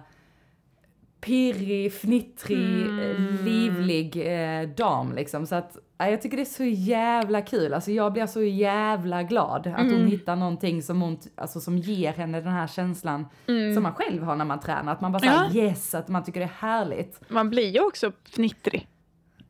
pirrig, 1.22 1.94
fnittrig, 1.94 2.82
eh, 2.82 3.44
livlig 3.44 4.18
eh, 4.18 4.70
dam 4.70 5.14
liksom. 5.14 5.46
Så 5.48 5.56
att 5.56 5.78
ja, 5.98 6.10
jag 6.10 6.22
tycker 6.22 6.38
det 6.38 6.44
är 6.44 6.46
så 6.46 6.64
jävla 6.64 7.42
kul. 7.42 7.74
Alltså 7.74 7.92
jag 7.92 8.14
blir 8.14 8.26
så 8.26 8.44
jävla 8.44 9.24
glad 9.24 9.68
att 9.68 9.92
hon 9.92 10.08
hittar 10.08 10.36
någonting 10.36 10.84
som 10.84 11.02
hon, 11.02 11.20
alltså 11.36 11.60
som 11.60 11.78
ger 11.78 12.14
henne 12.14 12.42
den 12.42 12.54
här 12.54 12.68
känslan 12.68 13.26
som 13.74 13.84
man 13.84 13.94
själv 13.94 14.24
har 14.24 14.36
när 14.36 14.46
man 14.46 14.60
tränar. 14.60 14.92
Att 14.94 15.02
man 15.02 15.12
bara 15.12 15.50
säger 15.50 15.66
yes, 15.66 15.96
att 15.96 16.08
man 16.08 16.24
tycker 16.24 16.40
det 16.40 16.46
är 16.46 16.68
härligt. 16.68 17.22
Man 17.30 17.50
blir 17.50 17.70
ju 17.70 17.80
också 17.80 18.12
fnittrig. 18.30 18.88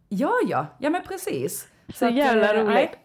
Ja, 0.10 0.34
ja, 0.48 0.68
ja 0.80 0.90
men 0.90 1.04
precis. 1.04 1.68
Så 1.94 2.08
jävla 2.08 2.54
eh, 2.54 2.64
roligt. 2.64 2.74
nej. 2.74 2.96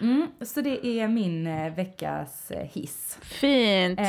Mm, 0.00 0.26
så 0.40 0.60
det 0.60 0.86
är 0.86 1.08
min 1.08 1.46
eh, 1.46 1.74
veckas 1.74 2.50
eh, 2.50 2.66
hiss. 2.66 3.18
Fint. 3.22 4.00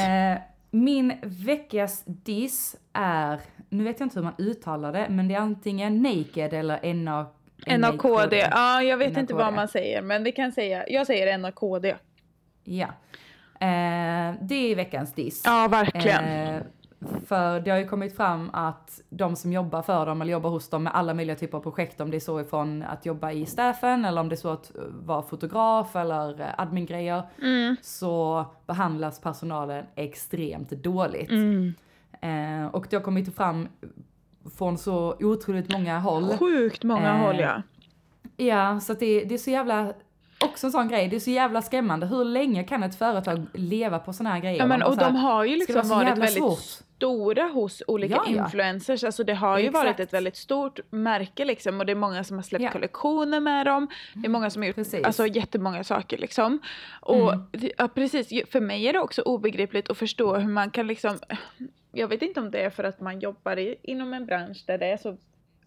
Min 0.71 1.13
veckas 1.23 2.03
diss 2.05 2.75
är, 2.93 3.39
nu 3.69 3.83
vet 3.83 3.99
jag 3.99 4.05
inte 4.05 4.19
hur 4.19 4.23
man 4.23 4.33
uttalar 4.37 4.93
det, 4.93 5.07
men 5.09 5.27
det 5.27 5.35
är 5.35 5.39
antingen 5.39 6.01
naked 6.01 6.53
eller 6.53 6.93
NA, 6.93 7.25
NAKD. 7.77 8.33
Ja, 8.51 8.83
jag 8.83 8.97
vet 8.97 9.17
inte 9.17 9.33
vad 9.33 9.53
man 9.53 9.67
säger, 9.67 10.01
men 10.01 10.23
vi 10.23 10.31
kan 10.31 10.51
säga, 10.51 10.89
jag 10.89 11.07
säger 11.07 11.37
NAKD. 11.37 11.95
Ja. 12.63 12.87
Eh, 13.61 14.35
det 14.41 14.71
är 14.71 14.75
veckans 14.75 15.13
diss. 15.13 15.41
Ja, 15.45 15.67
verkligen. 15.71 16.23
Eh, 16.23 16.61
för 17.25 17.59
det 17.59 17.71
har 17.71 17.77
ju 17.77 17.87
kommit 17.87 18.15
fram 18.15 18.49
att 18.53 19.01
de 19.09 19.35
som 19.35 19.53
jobbar 19.53 19.81
för 19.81 20.05
dem 20.05 20.21
eller 20.21 20.31
jobbar 20.31 20.49
hos 20.49 20.69
dem 20.69 20.83
med 20.83 20.95
alla 20.95 21.13
möjliga 21.13 21.35
typer 21.35 21.57
av 21.57 21.61
projekt, 21.61 22.01
om 22.01 22.11
det 22.11 22.17
är 22.17 22.19
så 22.19 22.39
ifrån 22.41 22.83
att 22.83 23.05
jobba 23.05 23.31
i 23.31 23.45
staffen 23.45 24.05
eller 24.05 24.21
om 24.21 24.29
det 24.29 24.35
är 24.35 24.37
så 24.37 24.49
att 24.49 24.71
vara 24.89 25.21
fotograf 25.21 25.95
eller 25.95 26.41
eh, 26.41 26.47
admin-grejer, 26.57 27.23
Mm. 27.41 27.75
så 27.81 28.45
behandlas 28.67 29.21
personalen 29.21 29.85
extremt 29.95 30.69
dåligt. 30.69 31.29
Mm. 31.31 31.73
Eh, 32.21 32.67
och 32.75 32.87
det 32.89 32.95
har 32.95 33.03
kommit 33.03 33.35
fram 33.35 33.67
från 34.57 34.77
så 34.77 35.15
otroligt 35.19 35.71
många 35.73 35.99
håll. 35.99 36.37
Sjukt 36.37 36.83
många 36.83 37.09
Eh, 37.15 37.21
håll 37.25 37.39
ja. 37.39 37.61
Ja, 38.37 38.79
så 38.79 38.93
det, 38.93 39.23
det 39.23 39.33
är 39.33 39.37
så 39.37 39.49
jävla, 39.49 39.93
också 40.45 40.67
en 40.67 40.71
sån 40.71 40.87
grej, 40.87 41.07
det 41.07 41.15
är 41.15 41.19
så 41.19 41.29
jävla 41.29 41.61
skrämmande. 41.61 42.05
Hur 42.07 42.25
länge 42.25 42.63
kan 42.63 42.83
ett 42.83 42.95
företag 42.95 43.45
leva 43.53 43.99
på 43.99 44.13
såna 44.13 44.29
här 44.29 44.39
grejer? 44.39 44.57
Ja, 44.57 44.65
men, 44.65 44.83
och 44.83 44.93
så 44.93 44.99
här, 44.99 45.07
de 45.11 45.15
har 45.15 45.43
ju 45.45 45.55
liksom 45.55 45.89
varit 45.89 46.07
väldigt 46.09 46.33
svårt? 46.33 46.59
Stora 46.99 47.43
hos 47.43 47.83
olika 47.87 48.15
Ja, 48.15 48.23
ja. 48.27 48.43
influencers. 48.45 49.03
Alltså 49.03 49.23
det 49.23 49.33
har 49.33 49.59
ju 49.59 49.69
varit 49.69 49.85
Exakt. 49.89 49.99
ett 49.99 50.13
väldigt 50.13 50.35
stort 50.35 50.79
märke 50.89 51.45
liksom 51.45 51.79
och 51.79 51.85
det 51.85 51.91
är 51.91 51.95
många 51.95 52.23
som 52.23 52.37
har 52.37 52.43
släppt 52.43 52.63
Ja. 52.63 52.71
kollektioner 52.71 53.39
med 53.39 53.65
dem. 53.65 53.87
Det 54.13 54.27
är 54.27 54.29
många 54.29 54.49
som 54.49 54.61
har 54.61 54.67
gjort 54.67 54.75
Precis. 54.75 55.03
alltså, 55.05 55.27
jättemånga 55.27 55.83
saker 55.83 56.17
liksom. 56.17 56.59
Och 57.01 57.33
Mm. 57.33 57.71
ja, 57.77 57.87
precis, 57.87 58.51
för 58.51 58.61
mig 58.61 58.87
är 58.87 58.93
det 58.93 58.99
också 58.99 59.21
obegripligt 59.21 59.89
att 59.89 59.97
förstå 59.97 60.35
hur 60.35 60.49
man 60.49 60.69
kan 60.71 60.87
liksom 60.87 61.17
jag 61.91 62.07
vet 62.07 62.21
inte 62.21 62.39
om 62.39 62.51
det 62.51 62.59
är 62.59 62.69
för 62.69 62.83
att 62.83 63.01
man 63.01 63.19
jobbar 63.19 63.59
i, 63.59 63.75
inom 63.81 64.13
en 64.13 64.25
bransch 64.25 64.63
där 64.67 64.77
det 64.77 64.85
är 64.85 64.97
så 64.97 65.17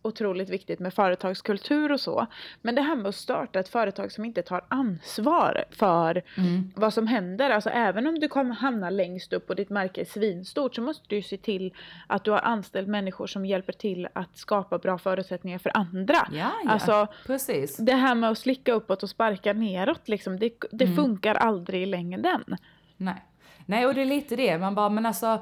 otroligt 0.02 0.48
viktigt 0.48 0.80
med 0.80 0.94
företagskultur 0.94 1.92
och 1.92 2.00
så. 2.00 2.26
Men 2.62 2.74
det 2.74 2.82
här 2.82 2.96
med 2.96 3.06
att 3.06 3.14
starta 3.14 3.58
ett 3.60 3.68
företag 3.68 4.12
som 4.12 4.24
inte 4.24 4.42
tar 4.42 4.64
ansvar 4.68 5.64
för 5.70 6.22
Mm. 6.38 6.72
vad 6.76 6.94
som 6.94 7.06
händer. 7.06 7.50
Alltså 7.50 7.70
även 7.70 8.06
om 8.06 8.18
du 8.18 8.28
kommer 8.28 8.54
hamna 8.54 8.90
längst 8.90 9.32
upp 9.32 9.50
och 9.50 9.56
ditt 9.56 9.70
märke 9.70 10.00
är 10.00 10.04
svinstort 10.04 10.74
så 10.74 10.82
måste 10.82 11.04
du 11.08 11.22
se 11.22 11.36
till 11.36 11.74
att 12.06 12.24
du 12.24 12.30
har 12.30 12.38
anställt 12.40 12.88
människor 12.88 13.26
som 13.26 13.46
hjälper 13.46 13.72
till 13.72 14.08
att 14.12 14.36
skapa 14.36 14.78
bra 14.78 14.98
förutsättningar 14.98 15.58
för 15.58 15.76
andra. 15.76 16.28
Ja, 16.32 16.50
ja. 16.64 16.70
Alltså 16.70 17.06
Precis. 17.26 17.76
det 17.76 17.94
här 17.94 18.14
med 18.14 18.30
att 18.30 18.38
slicka 18.38 18.72
uppåt 18.72 19.02
och 19.02 19.08
sparka 19.10 19.52
neråt 19.52 20.08
liksom, 20.08 20.38
det, 20.38 20.52
det 20.70 20.84
Mm. 20.84 20.96
funkar 20.96 21.34
aldrig 21.34 21.82
i 21.82 21.86
längden. 21.86 22.44
Nej. 22.96 23.24
Nej, 23.66 23.86
och 23.86 23.94
det 23.94 24.00
är 24.00 24.06
lite 24.06 24.36
det. 24.36 24.58
Man 24.58 24.74
bara, 24.74 24.88
men 24.88 25.06
alltså, 25.06 25.38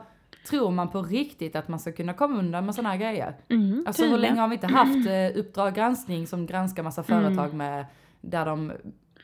tror 0.49 0.71
man 0.71 0.89
på 0.91 1.03
riktigt 1.03 1.57
att 1.57 1.69
man 1.69 1.79
ska 1.81 1.93
kunna 1.93 2.13
komma 2.13 2.39
undan 2.39 2.67
med 2.67 2.75
såna 2.75 2.89
här 2.89 2.97
grejer? 2.97 3.37
Mm, 3.49 3.85
Alltså 3.87 4.03
hur 4.03 4.11
tydligen. 4.11 4.31
länge 4.31 4.41
har 4.41 4.49
vi 4.49 4.55
inte 4.55 4.67
haft 4.67 5.07
eh, 5.09 5.41
Uppdrag 5.41 5.75
granskning 5.75 6.27
som 6.27 6.47
granskar 6.47 6.83
massa 6.83 7.05
Mm. 7.09 7.23
företag 7.23 7.55
med, 7.55 7.87
där 8.21 8.47
de 8.47 8.73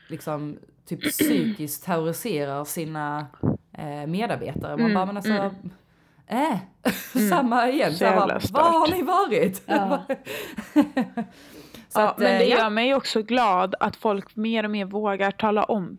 liksom 0.07 0.57
typ 0.85 1.01
psykiskt 1.01 1.85
terroriserar 1.85 2.63
sina 2.65 3.27
eh, 3.73 4.07
medarbetare. 4.07 4.71
Man 4.71 4.79
Mm, 4.79 4.93
bara, 4.93 5.05
men 5.05 5.17
alltså, 5.17 5.31
mm. 5.31 5.51
äh, 6.27 6.59
samma 7.29 7.69
igen. 7.69 7.93
Så 7.93 8.05
bara, 8.05 8.39
var 8.51 8.79
har 8.79 8.91
ni 8.91 9.01
varit? 9.03 9.63
Ja. 9.65 10.03
Så 11.89 11.99
ja, 11.99 12.09
att, 12.09 12.17
men 12.17 12.33
eh, 12.33 12.37
det 12.39 12.45
ja. 12.45 12.57
gör 12.57 12.69
mig 12.69 12.95
också 12.95 13.21
glad 13.21 13.75
att 13.79 13.95
folk 13.95 14.35
mer 14.35 14.63
och 14.63 14.71
mer 14.71 14.85
vågar 14.85 15.31
tala 15.31 15.63
om. 15.63 15.97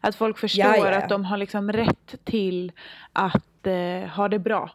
Att 0.00 0.14
folk 0.14 0.38
förstår 0.38 0.64
Ja, 0.64 0.76
ja, 0.90 0.98
att 0.98 1.08
de 1.08 1.24
har 1.24 1.36
liksom 1.36 1.72
rätt 1.72 2.14
till 2.24 2.72
att 3.12 3.66
eh, 3.66 4.08
ha 4.08 4.28
det 4.28 4.38
bra. 4.38 4.70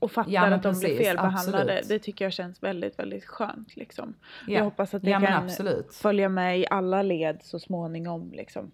Och 0.00 0.12
fattar 0.12 0.32
Ja, 0.32 0.54
att 0.54 0.62
de 0.62 0.78
blir 0.78 0.96
felbehandlade. 0.98 1.62
absolut. 1.62 1.88
Det 1.88 1.98
tycker 1.98 2.24
jag 2.24 2.32
känns 2.32 2.62
väldigt, 2.62 2.98
väldigt 2.98 3.24
skönt. 3.24 3.76
Liksom. 3.76 4.14
ja. 4.46 4.52
Jag 4.54 4.64
hoppas 4.64 4.94
att 4.94 5.02
det 5.02 5.12
kan 5.12 5.24
absolut. 5.26 5.94
följa 5.94 6.28
med 6.28 6.58
i 6.58 6.66
alla 6.70 7.02
led 7.02 7.38
så 7.42 7.58
småningom. 7.58 8.32
Liksom. 8.32 8.70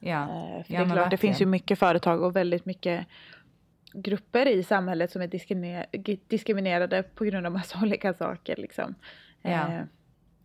Ja. 0.00 0.22
Eh, 0.22 0.64
för 0.64 0.72
det 0.72 0.76
är 0.76 0.92
klart, 0.92 1.10
det 1.10 1.16
finns 1.16 1.40
ju 1.40 1.46
mycket 1.46 1.78
företag 1.78 2.22
och 2.22 2.36
väldigt 2.36 2.64
mycket 2.64 3.06
grupper 3.92 4.48
i 4.48 4.62
samhället 4.62 5.10
som 5.10 5.22
är 5.22 5.28
diskriminerade 6.28 7.02
på 7.02 7.24
grund 7.24 7.46
av 7.46 7.52
massa 7.52 7.78
olika 7.82 8.14
saker. 8.14 8.56
Liksom. 8.56 8.94
Ja. 9.42 9.68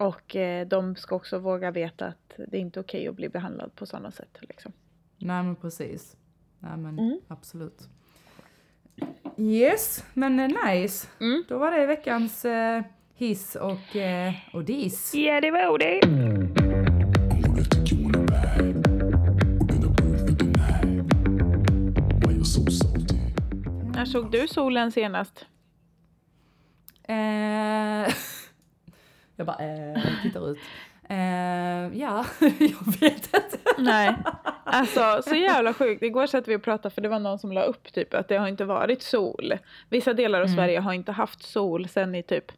Och 0.02 0.36
eh, 0.36 0.68
de 0.68 0.96
ska 0.96 1.16
också 1.16 1.40
våga 1.40 1.72
veta 1.72 2.06
att 2.08 2.34
det 2.48 2.58
är 2.58 2.62
inte 2.62 2.80
okej 2.80 3.08
att 3.08 3.16
bli 3.16 3.30
behandlad 3.30 3.76
på 3.76 3.86
sådana 3.86 4.12
sätt. 4.12 4.38
Liksom. 4.42 4.72
Nej 5.18 5.44
men 5.44 5.56
precis. 5.56 6.16
Nej 6.60 6.78
men 6.78 7.00
Mm. 7.00 7.20
absolut. 7.28 7.90
Yes, 9.38 10.06
men 10.14 10.40
eh, 10.40 10.48
nice. 10.68 11.08
Mm. 11.20 11.44
Då 11.48 11.58
var 11.58 11.72
det 11.72 11.86
veckans 11.86 12.46
eh, 12.46 12.84
hiss 13.16 13.56
och, 13.56 13.96
eh, 13.96 14.34
och 14.54 14.64
diss. 14.66 15.14
Ja, 15.16 15.42
det 15.42 15.52
var 15.52 15.78
det. 15.78 16.02
När 23.96 24.06
såg 24.06 24.32
du 24.32 24.48
solen 24.48 24.92
senast? 24.92 25.46
Eh, 27.04 28.14
jag 29.36 29.48
bara 29.48 29.58
eh, 29.58 30.02
tittar 30.24 30.52
ut. 30.52 30.58
Eh, 31.10 32.00
ja, 32.00 32.26
jag 32.40 33.00
vet 33.00 33.36
inte. 33.36 33.58
Nej. 33.78 34.16
Alltså 34.64 35.22
så 35.30 35.36
jävla 35.36 35.74
sjukt. 35.74 36.04
Igår 36.04 36.28
satt 36.28 36.48
vi 36.48 36.56
och 36.56 36.64
pratade 36.64 36.96
för 36.96 37.02
det 37.02 37.10
var 37.10 37.20
någon 37.20 37.40
som 37.40 37.52
la 37.52 37.64
upp 37.64 37.94
typ 37.94 38.14
att 38.14 38.28
det 38.28 38.38
har 38.38 38.48
inte 38.48 38.66
varit 38.66 39.02
sol. 39.02 39.54
Vissa 39.90 40.14
delar 40.14 40.42
av 40.42 40.48
Sverige 40.48 40.80
har 40.80 40.94
inte 40.94 41.12
haft 41.12 41.44
sol 41.44 41.88
sen 41.88 42.16
i 42.16 42.24
typ 42.24 42.52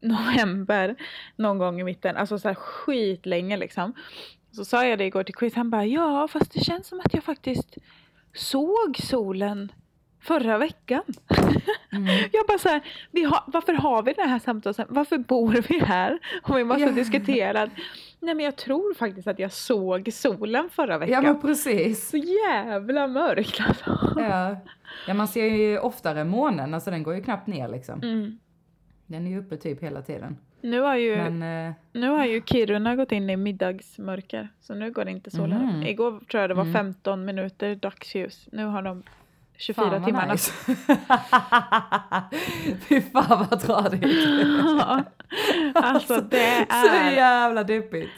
november 0.00 0.96
någon 1.36 1.58
gång 1.58 1.80
i 1.80 1.84
mitten. 1.84 2.16
Alltså 2.16 2.38
så 2.38 2.48
här 2.48 2.54
skitlänge 2.54 3.56
liksom. 3.56 3.92
Så 4.52 4.64
sa 4.64 4.86
jag 4.86 4.98
det 4.98 5.04
igår 5.04 5.22
till 5.22 5.34
Chris. 5.38 5.54
Han 5.54 5.70
bara 5.70 5.86
ja 5.86 6.28
fast 6.28 6.52
det 6.52 6.60
känns 6.60 6.86
som 6.86 7.00
att 7.00 7.14
jag 7.14 7.24
faktiskt 7.24 7.78
såg 8.34 8.96
solen 9.02 9.72
förra 10.20 10.58
veckan. 10.58 11.02
Mm. 11.92 12.06
Jag 12.32 12.46
bara 12.48 12.58
så 12.58 12.68
här, 12.68 12.80
vi 13.10 13.24
har, 13.24 13.42
varför 13.46 13.72
har 13.72 14.02
vi 14.02 14.12
det 14.12 14.22
här 14.22 14.38
samtalet? 14.38 14.86
Varför 14.88 15.18
bor 15.18 15.64
vi 15.68 15.78
här? 15.80 16.18
Och 16.42 16.58
vi 16.58 16.64
måste 16.64 16.82
Ja. 16.82 16.90
diskutera. 16.92 17.68
Nej 18.22 18.34
men 18.34 18.44
jag 18.44 18.56
tror 18.56 18.94
faktiskt 18.94 19.28
att 19.28 19.38
jag 19.38 19.52
såg 19.52 20.08
solen 20.12 20.68
förra 20.70 20.92
Ja 20.92 20.98
veckan. 20.98 21.22
men 21.24 21.40
precis. 21.40 22.08
Så 22.10 22.16
jävla 22.16 23.06
mörkt 23.06 23.60
alltså. 23.60 23.98
Ja. 24.16 24.56
ja, 25.06 25.14
man 25.14 25.28
ser 25.28 25.44
ju 25.44 25.78
oftare 25.78 26.24
månen, 26.24 26.74
alltså 26.74 26.90
den 26.90 27.02
går 27.02 27.14
ju 27.14 27.22
knappt 27.22 27.46
ner 27.46 27.68
liksom. 27.68 28.02
Mm. 28.02 28.38
Den 29.06 29.26
är 29.26 29.30
ju 29.30 29.38
uppe 29.38 29.56
typ 29.56 29.82
hela 29.82 30.02
tiden. 30.02 30.36
Nu, 30.62 30.80
har 30.80 30.96
ju, 30.96 31.16
Men 31.16 31.66
eh, 31.68 31.72
nu 31.92 32.08
har 32.08 32.24
ju 32.26 32.42
Kiruna 32.46 32.96
gått 32.96 33.12
in 33.12 33.30
i 33.30 33.36
middagsmörker. 33.36 34.48
Så 34.60 34.74
nu 34.74 34.90
går 34.92 35.04
det 35.04 35.10
inte 35.10 35.30
solen 35.30 35.80
upp. 35.82 35.88
Igår 35.88 36.10
tror 36.30 36.40
jag 36.40 36.50
det 36.50 36.54
var 36.54 36.62
Mm. 36.62 36.72
15 36.74 37.24
minuter 37.24 37.74
dagsljus. 37.74 38.48
Nu 38.52 38.64
har 38.64 38.82
de 38.82 39.02
24 39.60 39.90
fan 39.90 40.04
timmarna. 40.04 40.32
nice. 40.32 40.52
Fy 42.88 43.00
fan 43.00 43.46
vad 43.50 43.60
tradigt. 43.60 44.04
alltså 45.74 46.20
det 46.20 46.66
Så 46.70 46.88
är 46.88 47.10
jävla 47.10 47.64
deppigt. 47.64 48.10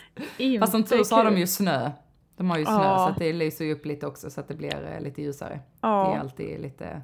Fast 0.61 0.73
som 0.73 0.85
tur 0.85 1.05
så 1.05 1.15
har 1.15 1.25
de 1.25 1.39
ju 1.39 1.47
snö. 1.47 1.91
De 2.37 2.51
har 2.51 2.59
ju 2.59 2.65
snö 2.65 2.75
Ja. 2.75 2.99
så 2.99 3.13
att 3.13 3.19
det 3.19 3.33
lyser 3.33 3.65
ju 3.65 3.73
upp 3.73 3.87
lite 3.87 4.07
också 4.07 4.31
så 4.31 4.41
att 4.41 4.49
det 4.49 4.55
blir 4.55 4.93
eh, 4.95 5.01
lite 5.01 5.23
ljusare. 5.23 5.61
Det 5.81 5.87
är 5.89 6.19
alltid 6.19 6.61
lite, 6.61 7.03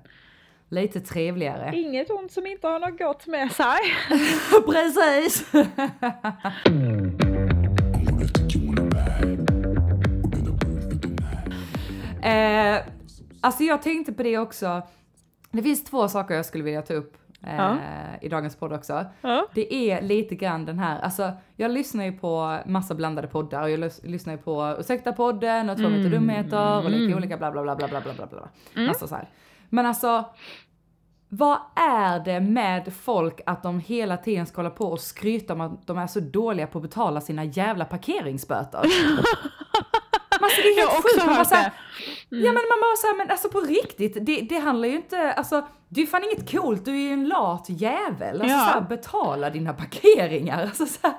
lite 0.68 1.01
trevligare. 1.01 1.70
Inget 1.77 2.11
ont 2.11 2.33
som 2.33 2.46
inte 2.46 2.66
har 2.68 2.79
något 2.81 2.98
gott 2.98 3.27
med 3.27 3.53
sig. 3.53 3.79
Precis! 4.66 5.55
Eh, 12.22 12.79
Alltså 13.40 13.62
jag 13.62 13.83
tänkte 13.83 14.12
på 14.12 14.22
det 14.22 14.38
också. 14.38 14.83
Det 15.51 15.62
finns 15.62 15.85
två 15.85 16.09
saker 16.09 16.35
jag 16.35 16.46
skulle 16.46 16.64
vilja 16.64 16.83
ta 16.83 16.94
upp 16.94 17.16
eh, 17.42 17.57
ja. 17.57 17.77
i 18.22 18.29
dagens 18.29 18.57
podd 18.57 18.72
också. 18.72 19.05
Ja. 19.20 19.46
Det 19.55 19.74
är 19.74 20.03
lite 20.03 20.35
grann 20.35 20.64
den 20.64 20.79
här, 20.79 21.01
alltså 21.01 21.33
jag 21.57 21.70
lyssnar 21.70 22.05
ju 22.05 22.12
på 22.12 22.59
massa 22.66 22.94
blandade 22.94 23.29
poddar 23.29 23.62
och 23.62 23.70
jag 23.70 23.90
lyssnar 24.03 24.33
ju 24.33 24.38
på 24.38 24.77
Ursäkta-podden 24.79 25.70
och 25.70 25.77
Två 25.77 25.88
meter 25.88 26.07
mm. 26.07 26.11
dumheter 26.11 26.85
och 26.85 26.90
lite 26.90 27.05
mm. 27.05 27.16
olika 27.16 27.37
bla 27.37 27.51
bla 27.51 27.62
bla 27.62 27.77
bla 27.77 27.88
bla 27.88 28.01
bla 28.01 28.12
bla. 28.14 28.27
bla. 28.27 28.48
Mm. 28.77 28.88
Alltså 28.88 29.09
så 29.09 29.14
här. 29.14 29.29
Men 29.68 29.87
alltså, 29.87 30.24
vad 31.29 31.59
är 31.77 32.20
det 32.20 32.40
med 32.40 32.92
folk 32.94 33.40
att 33.46 33.62
de 33.62 33.81
hela 33.81 34.16
tiden 34.16 34.46
ska 34.46 34.59
hålla 34.59 34.70
på 34.70 34.85
och 34.85 35.01
skryta 35.01 35.53
om 35.53 35.61
att 35.61 35.87
de 35.87 35.98
är 35.98 36.07
så 36.07 36.20
dåliga 36.20 36.66
på 36.66 36.79
att 36.79 36.83
betala 36.83 37.20
sina 37.20 37.44
jävla 37.44 37.85
parkeringsböter? 37.85 38.83
Alltså 40.42 40.61
det 40.62 40.68
är 40.68 40.79
helt 40.81 40.92
sjukt. 40.92 41.16
Man 41.16 41.27
bara 41.27 41.37
hört 41.37 41.48
så 41.48 41.55
här, 41.55 41.72
det. 42.31 42.37
Mm. 42.37 42.46
Ja 42.46 42.53
men 42.53 42.62
man 42.68 42.81
bara 42.81 42.96
såhär, 42.96 43.16
men 43.16 43.31
alltså 43.31 43.48
på 43.48 43.61
riktigt, 43.61 44.16
det, 44.27 44.40
det 44.40 44.59
handlar 44.59 44.88
ju 44.88 44.94
inte, 44.96 45.33
alltså 45.33 45.66
det 45.88 46.03
är 46.03 46.07
fan 46.07 46.24
inget 46.24 46.51
coolt, 46.51 46.85
du 46.85 46.90
är 46.90 46.96
ju 47.01 47.12
en 47.12 47.29
lat 47.29 47.66
jävel. 47.68 48.40
Alltså 48.40 48.57
Ja. 48.57 48.64
så 48.72 48.81
här, 48.81 48.81
betala 48.81 49.51
dina 49.51 49.72
parkeringar. 49.72 50.62
Alltså 50.62 50.87
så 50.87 50.98
här, 51.03 51.14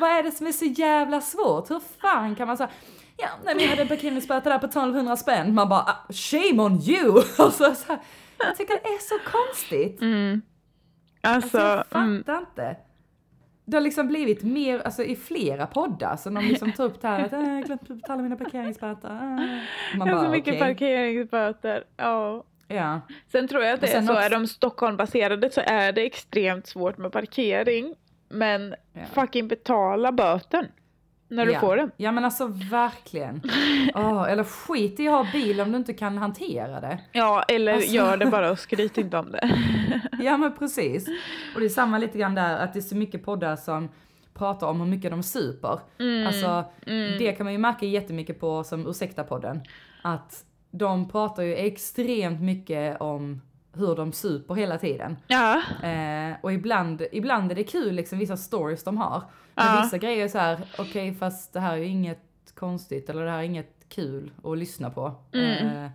vad 0.00 0.10
är 0.10 0.22
det 0.22 0.30
som 0.30 0.46
är 0.46 0.52
så 0.52 0.64
jävla 0.64 1.20
svårt? 1.20 1.70
Hur 1.70 1.80
fan 2.00 2.34
kan 2.36 2.46
man 2.46 2.56
säga 2.56 2.70
Ja, 3.16 3.28
nej 3.44 3.54
men 3.54 3.62
jag 3.64 3.70
hade 3.70 3.82
en 3.82 3.88
parkeringsböter 3.88 4.50
där 4.50 4.58
på 4.58 4.66
1200 4.66 5.16
spänn. 5.16 5.54
Man 5.54 5.68
bara, 5.68 5.80
ah, 5.80 6.12
shame 6.12 6.62
on 6.62 6.80
you! 6.82 7.22
Alltså, 7.38 7.74
så 7.74 7.84
här, 7.88 7.98
jag 8.38 8.56
tycker 8.56 8.74
det 8.74 8.88
är 8.88 8.98
så 8.98 9.30
konstigt. 9.30 10.00
Mm. 10.00 10.42
Alltså, 11.22 11.44
Alltså, 11.46 11.58
jag 11.58 11.76
fattar 11.86 12.00
mm, 12.00 12.16
inte. 12.16 12.76
Det 13.70 13.76
har 13.76 13.80
liksom 13.82 14.08
blivit 14.08 14.42
mer, 14.42 14.80
alltså 14.80 15.02
i 15.02 15.16
flera 15.16 15.66
poddar 15.66 16.16
som 16.16 16.34
de 16.34 16.44
liksom 16.44 16.72
tar 16.72 16.84
upp 16.84 17.00
det 17.00 17.08
här 17.08 17.24
att 17.24 17.32
"Äh, 17.32 17.40
jag 17.54 17.64
glömt 17.64 17.88
betala 17.88 18.22
mina 18.22 18.36
parkeringsböter. 18.36 19.08
äh." 19.10 19.98
Man 19.98 20.08
jag 20.08 20.16
har 20.16 20.24
så 20.24 20.30
mycket 20.30 20.58
parkeringsböter. 20.58 21.84
Ja. 21.96 22.44
Ja, 22.68 23.00
Sen 23.32 23.48
tror 23.48 23.62
jag 23.62 23.74
att 23.74 23.80
det 23.80 23.86
är 23.86 24.02
så, 24.02 24.12
också- 24.12 24.22
är 24.22 24.30
de 24.30 24.46
Stockholmbaserade 24.46 25.50
så 25.50 25.60
är 25.64 25.92
det 25.92 26.02
extremt 26.02 26.66
svårt 26.66 26.98
med 26.98 27.12
parkering. 27.12 27.94
Men 28.28 28.74
Ja. 28.92 29.00
fucking 29.12 29.48
betala 29.48 30.12
böten. 30.12 30.66
När 31.30 31.46
du 31.46 31.52
ja. 31.52 31.60
får 31.60 31.76
den. 31.76 31.90
Ja 31.96 32.12
men 32.12 32.24
alltså 32.24 32.46
verkligen. 32.70 33.42
Åh, 33.94 34.26
eller 34.30 34.44
skit 34.44 35.00
i 35.00 35.08
att 35.08 35.26
ha 35.26 35.32
bil 35.32 35.60
om 35.60 35.72
du 35.72 35.76
inte 35.78 35.92
kan 35.94 36.18
hantera 36.18 36.80
det. 36.80 36.98
Ja, 37.12 37.42
eller 37.48 37.72
Alltså- 37.74 37.92
gör 37.92 38.16
det 38.16 38.26
bara 38.26 38.50
och 38.50 38.58
skryt 38.58 38.98
inte 38.98 39.18
om 39.18 39.32
det. 39.32 39.50
Ja 40.22 40.36
men 40.36 40.52
precis. 40.56 41.08
Och 41.54 41.60
det 41.60 41.66
är 41.66 41.68
samma 41.68 41.98
lite 41.98 42.18
grann 42.18 42.34
där 42.34 42.56
att 42.58 42.72
det 42.72 42.78
är 42.78 42.82
så 42.82 42.96
mycket 42.96 43.24
poddar 43.24 43.56
som 43.56 43.88
pratar 44.34 44.66
om 44.66 44.80
hur 44.80 44.86
mycket 44.86 45.10
de 45.10 45.22
super. 45.22 45.78
Mm. 45.98 46.26
Alltså 46.26 46.64
det 47.18 47.32
kan 47.32 47.44
man 47.44 47.52
ju 47.52 47.58
märka 47.58 47.86
jättemycket 47.86 48.40
på 48.40 48.64
som 48.64 48.86
Ursäkta-podden. 48.86 49.60
Att 50.02 50.44
de 50.70 51.08
pratar 51.08 51.42
ju 51.42 51.54
extremt 51.56 52.40
mycket 52.40 53.00
om 53.00 53.40
hur 53.72 53.96
de 53.96 54.12
super 54.12 54.54
hela 54.54 54.78
tiden. 54.78 55.16
Ja. 55.26 55.62
Eh, 55.82 56.34
och 56.42 56.52
ibland, 56.52 57.02
ibland 57.12 57.50
är 57.50 57.54
det 57.54 57.64
kul 57.64 57.94
liksom 57.94 58.18
vissa 58.18 58.36
stories 58.36 58.84
de 58.84 58.96
har. 58.98 59.22
Men 59.54 59.66
Ja. 59.66 59.80
vissa 59.84 59.98
grejer 59.98 60.24
är 60.24 60.28
så 60.28 60.38
här, 60.38 60.58
okej 60.78 61.14
fast 61.14 61.52
det 61.52 61.60
här 61.60 61.72
är 61.72 61.76
ju 61.76 61.86
inget 61.86 62.20
konstigt 62.54 63.10
eller 63.10 63.24
det 63.24 63.30
här 63.30 63.38
är 63.38 63.42
inget 63.42 63.74
kul 63.88 64.30
att 64.44 64.58
lyssna 64.58 64.90
på. 64.90 65.14
Mm. 65.32 65.66
Eh, 65.84 65.90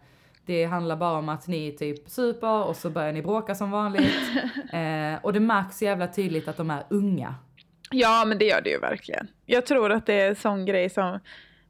det 0.46 0.66
handlar 0.66 0.96
bara 0.96 1.18
om 1.20 1.30
att 1.30 1.48
ni 1.48 1.72
typ 1.72 2.10
super 2.10 2.64
och 2.64 2.76
så 2.76 2.90
börjar 2.90 3.14
ni 3.14 3.22
bråka 3.22 3.56
som 3.56 3.72
vanligt. 3.72 4.14
eh, 4.74 5.16
och 5.26 5.34
det 5.34 5.40
märks 5.40 5.82
jävla 5.82 6.08
tydligt 6.08 6.48
att 6.48 6.58
de 6.58 6.70
är 6.72 6.84
unga. 6.90 7.36
ja, 7.92 8.24
men 8.28 8.38
det 8.38 8.46
gör 8.46 8.62
det 8.62 8.70
ju 8.70 8.80
verkligen. 8.80 9.28
Jag 9.46 9.66
tror 9.66 9.92
att 9.92 10.06
det 10.06 10.14
är 10.14 10.30
en 10.30 10.36
sån 10.36 10.66
grej 10.66 10.90
som 10.90 11.20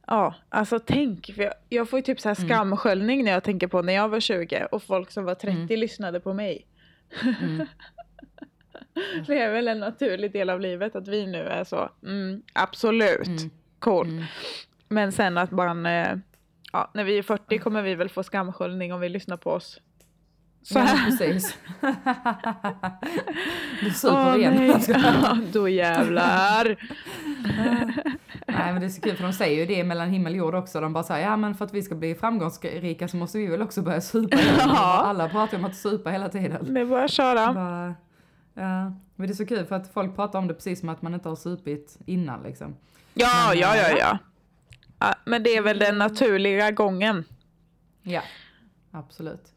Ja, 0.06 0.34
alltså 0.48 0.78
tänk, 0.78 1.26
för 1.34 1.42
jag, 1.42 1.52
jag 1.68 1.90
får 1.90 1.98
ju 1.98 2.02
typ 2.02 2.20
så 2.20 2.28
här 2.28 2.36
Mm. 2.38 2.48
skamsköljning 2.48 3.24
när 3.24 3.32
jag 3.32 3.44
tänker 3.44 3.66
på 3.66 3.82
när 3.82 3.92
jag 3.92 4.08
var 4.08 4.20
20 4.20 4.66
och 4.72 4.82
folk 4.82 5.10
som 5.10 5.24
var 5.24 5.34
30 5.34 5.76
lyssnade 5.76 6.20
på 6.20 6.32
mig. 6.34 6.66
Mm. 7.42 7.66
det 9.26 9.38
är 9.42 9.52
väl 9.52 9.68
en 9.68 9.80
naturlig 9.80 10.32
del 10.32 10.50
av 10.50 10.60
livet 10.60 10.96
att 10.96 11.08
vi 11.08 11.26
nu 11.26 11.42
är 11.42 11.64
så, 11.64 11.90
mm, 12.02 12.42
absolut, 12.52 13.26
Mm. 13.26 13.50
cool. 13.78 14.08
Mm. 14.08 14.24
Men 14.88 15.12
sen 15.12 15.38
att 15.38 15.50
man, 15.50 15.86
eh, 15.86 16.16
ja, 16.72 16.90
när 16.94 17.04
vi 17.04 17.18
är 17.18 17.22
40 17.22 17.58
kommer 17.58 17.82
vi 17.82 17.94
väl 17.94 18.08
få 18.08 18.22
skamsköljning 18.22 18.92
om 18.92 19.00
vi 19.00 19.08
lyssnar 19.08 19.36
på 19.36 19.50
oss. 19.50 19.80
Så 20.62 20.78
Ja, 20.78 20.82
här. 20.82 21.10
precis. 21.10 21.58
du 23.80 23.90
super 23.90 24.32
Åh, 24.32 24.36
igen. 24.38 24.54
nej. 24.56 24.76
Ja, 24.88 25.38
Då 25.52 25.68
jävlar. 25.68 26.76
Nej 28.46 28.72
men 28.72 28.80
det 28.80 28.86
är 28.86 28.90
så 28.90 29.00
kul 29.00 29.16
för 29.16 29.24
de 29.24 29.32
säger 29.32 29.60
ju 29.60 29.66
det 29.66 29.84
mellan 29.84 30.10
himmel 30.10 30.32
och 30.32 30.38
jord 30.38 30.54
också. 30.54 30.80
De 30.80 30.92
bara 30.92 31.04
säger 31.04 31.28
ja 31.28 31.36
men 31.36 31.54
för 31.54 31.64
att 31.64 31.74
vi 31.74 31.82
ska 31.82 31.94
bli 31.94 32.14
framgångsrika 32.14 33.08
så 33.08 33.16
måste 33.16 33.38
vi 33.38 33.46
väl 33.46 33.62
också 33.62 33.82
börja 33.82 34.00
supa. 34.00 34.38
Ja. 34.58 35.02
Alla 35.06 35.28
pratar 35.28 35.58
om 35.58 35.64
att 35.64 35.76
supa 35.76 36.10
hela 36.10 36.28
tiden. 36.28 36.74
Det 36.74 36.80
är 36.80 36.84
bara 36.84 37.04
att 37.04 37.10
köra. 37.10 37.52
Bara, 37.52 37.94
ja. 38.54 38.92
Men 39.16 39.26
det 39.26 39.32
är 39.32 39.34
så 39.34 39.46
kul 39.46 39.66
för 39.66 39.76
att 39.76 39.92
folk 39.92 40.16
pratar 40.16 40.38
om 40.38 40.48
det 40.48 40.54
precis 40.54 40.80
som 40.80 40.88
att 40.88 41.02
man 41.02 41.14
inte 41.14 41.28
har 41.28 41.36
supit 41.36 41.98
innan 42.06 42.42
liksom. 42.42 42.76
Ja, 43.14 43.46
Men, 43.48 43.58
ja, 43.58 43.76
ja, 43.76 43.90
eh, 43.90 43.96
ja. 43.98 44.18
ja. 44.98 45.14
Men 45.24 45.42
det 45.42 45.56
är 45.56 45.62
väl 45.62 45.78
den 45.78 45.98
naturliga 45.98 46.70
gången. 46.70 47.24
Ja, 48.02 48.22
absolut. 48.90 49.55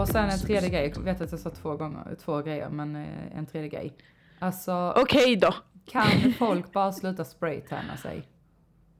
Och 0.00 0.08
sen 0.08 0.30
en 0.30 0.38
tredje 0.38 0.68
grej, 0.68 0.92
jag 0.96 1.02
vet 1.02 1.20
att 1.20 1.30
jag 1.30 1.40
sa 1.40 1.50
två 1.50 1.76
gånger, 1.76 2.16
två 2.24 2.38
grejer, 2.42 2.68
men 2.68 2.96
eh, 2.96 3.36
en 3.38 3.46
tredje 3.46 3.68
grej. 3.68 3.96
Alltså, 4.38 4.94
Okej 4.96 5.36
då. 5.36 5.54
kan 5.86 6.06
folk 6.38 6.72
bara 6.72 6.92
sluta 6.92 7.24
spraytanna 7.24 7.96
sig? 7.96 8.28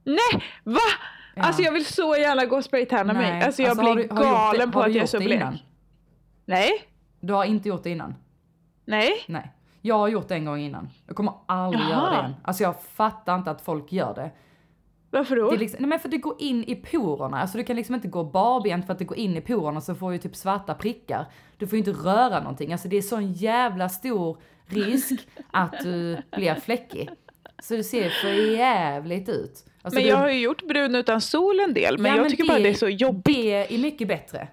Nej, 0.05 0.45
va? 0.65 0.79
Ja. 1.35 1.43
Alltså 1.43 1.63
jag 1.63 1.73
vill 1.73 1.87
så 1.87 2.17
gärna 2.17 2.45
gå 2.45 2.57
och 2.57 2.65
spraytanna 2.65 3.13
mig. 3.13 3.43
Alltså 3.43 3.63
jag 3.63 3.71
alltså, 3.71 3.85
har 3.87 3.95
blir 3.95 4.09
har 4.09 4.17
du 4.19 4.25
gjort 4.25 4.33
galen 4.33 4.69
det- 4.69 4.73
på 4.73 4.79
har 4.81 4.89
att 4.89 4.95
jag 4.95 5.03
är 5.03 5.07
så 5.07 5.19
blek. 5.19 5.43
Nej, 6.45 6.71
Du 7.21 7.33
har 7.33 7.45
inte 7.45 7.69
gjort 7.69 7.83
det 7.83 7.91
innan? 7.91 8.15
nej. 8.85 9.13
Nej. 9.29 9.53
Jag 9.83 9.99
har 9.99 10.09
gjort 10.09 10.29
det 10.29 10.35
en 10.35 10.45
gång 10.45 10.59
innan. 10.61 10.89
Jag 11.07 11.17
kommer 11.17 11.33
aldrig 11.47 11.83
Jaha. 11.83 11.91
göra 11.91 12.11
det 12.11 12.19
igen. 12.19 12.35
Alltså 12.43 12.63
jag 12.63 12.83
fattar 12.83 13.35
inte 13.35 13.51
att 13.51 13.61
folk 13.61 13.93
gör 13.93 14.15
det. 14.15 14.31
Varför 15.11 15.37
då? 15.37 15.51
det 15.51 15.57
är 15.57 15.59
liksom, 15.59 15.77
nej 15.81 15.89
men 15.89 15.99
för 16.01 16.09
det 16.09 16.19
går 16.19 16.37
in 16.39 16.65
i 16.65 16.75
porerna. 16.75 17.41
Alltså 17.41 17.59
du 17.59 17.65
kan 17.65 17.77
liksom 17.77 17.95
inte 17.95 18.09
gå 18.09 18.25
barbent 18.25 18.87
för 18.87 18.93
att 18.93 18.99
det 18.99 19.05
går 19.05 19.19
in 19.19 19.37
i 19.37 19.41
porerna 19.41 19.81
så 19.81 19.95
får 19.95 20.13
du 20.13 20.19
typ 20.19 20.37
svarta 20.37 20.75
prickar. 20.75 21.27
Du 21.59 21.67
får 21.67 21.73
ju 21.73 21.79
inte 21.79 21.91
röra 22.09 22.41
någonting. 22.41 22.73
Alltså 22.73 22.89
det 22.89 22.97
är 22.97 23.03
sån 23.03 23.33
jävla 23.33 23.89
stor 23.89 24.39
risk 24.67 25.29
att 25.51 25.75
du 25.83 26.17
blir 26.37 26.55
fläckig. 26.55 27.11
Så 27.63 27.75
det 27.77 27.85
ser 27.85 28.09
för 28.11 28.53
jävligt 28.57 29.29
ut. 29.29 29.65
Alltså 29.83 29.97
men 29.97 30.03
du- 30.05 30.09
jag 30.11 30.17
har 30.17 30.29
ju 30.31 30.41
gjort 30.41 30.63
brun 30.63 30.95
utan 30.95 31.21
sol 31.21 31.61
en 31.61 31.75
del, 31.75 31.99
men 31.99 32.11
Ja, 32.13 32.17
jag 32.23 32.31
tycker 32.31 32.49
bara 32.49 32.59
det 32.59 32.69
är 32.69 32.75
så 32.75 32.89
jobbigt. 32.89 33.25
Det 33.25 33.75
är 33.75 33.79
mycket 33.79 34.09
bättre. 34.09 34.49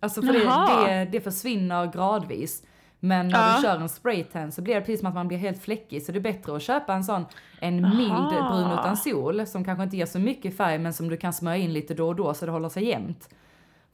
Alltså 0.00 0.22
för 0.22 0.32
det, 0.32 0.86
det, 0.86 1.08
det 1.12 1.20
försvinner 1.20 1.92
gradvis. 1.92 2.62
Men 3.04 3.28
när 3.28 3.48
Ja. 3.50 3.56
du 3.56 3.62
kör 3.62 3.76
en 3.80 3.88
spraytan 3.88 4.52
så 4.52 4.62
blir 4.62 4.74
det 4.74 4.80
precis 4.80 5.00
som 5.00 5.08
att 5.08 5.14
man 5.14 5.28
blir 5.28 5.38
helt 5.38 5.62
fläckig. 5.62 6.02
Så 6.02 6.12
det 6.12 6.18
är 6.18 6.20
bättre 6.20 6.56
att 6.56 6.62
köpa 6.62 6.94
en 6.94 7.04
sån, 7.04 7.26
en 7.60 7.74
mild 7.96 8.12
Aha. 8.12 8.48
brun 8.50 8.72
utan 8.78 8.96
sol 8.96 9.46
som 9.46 9.64
kanske 9.64 9.82
inte 9.84 9.96
ger 9.96 10.06
så 10.06 10.18
mycket 10.18 10.56
färg 10.56 10.78
men 10.78 10.92
som 10.92 11.08
du 11.08 11.16
kan 11.16 11.32
smörja 11.32 11.56
in 11.56 11.72
lite 11.72 11.94
då 11.94 12.08
och 12.08 12.16
då 12.16 12.34
så 12.34 12.46
det 12.46 12.52
håller 12.52 12.68
sig 12.68 12.84
jämnt. 12.84 13.28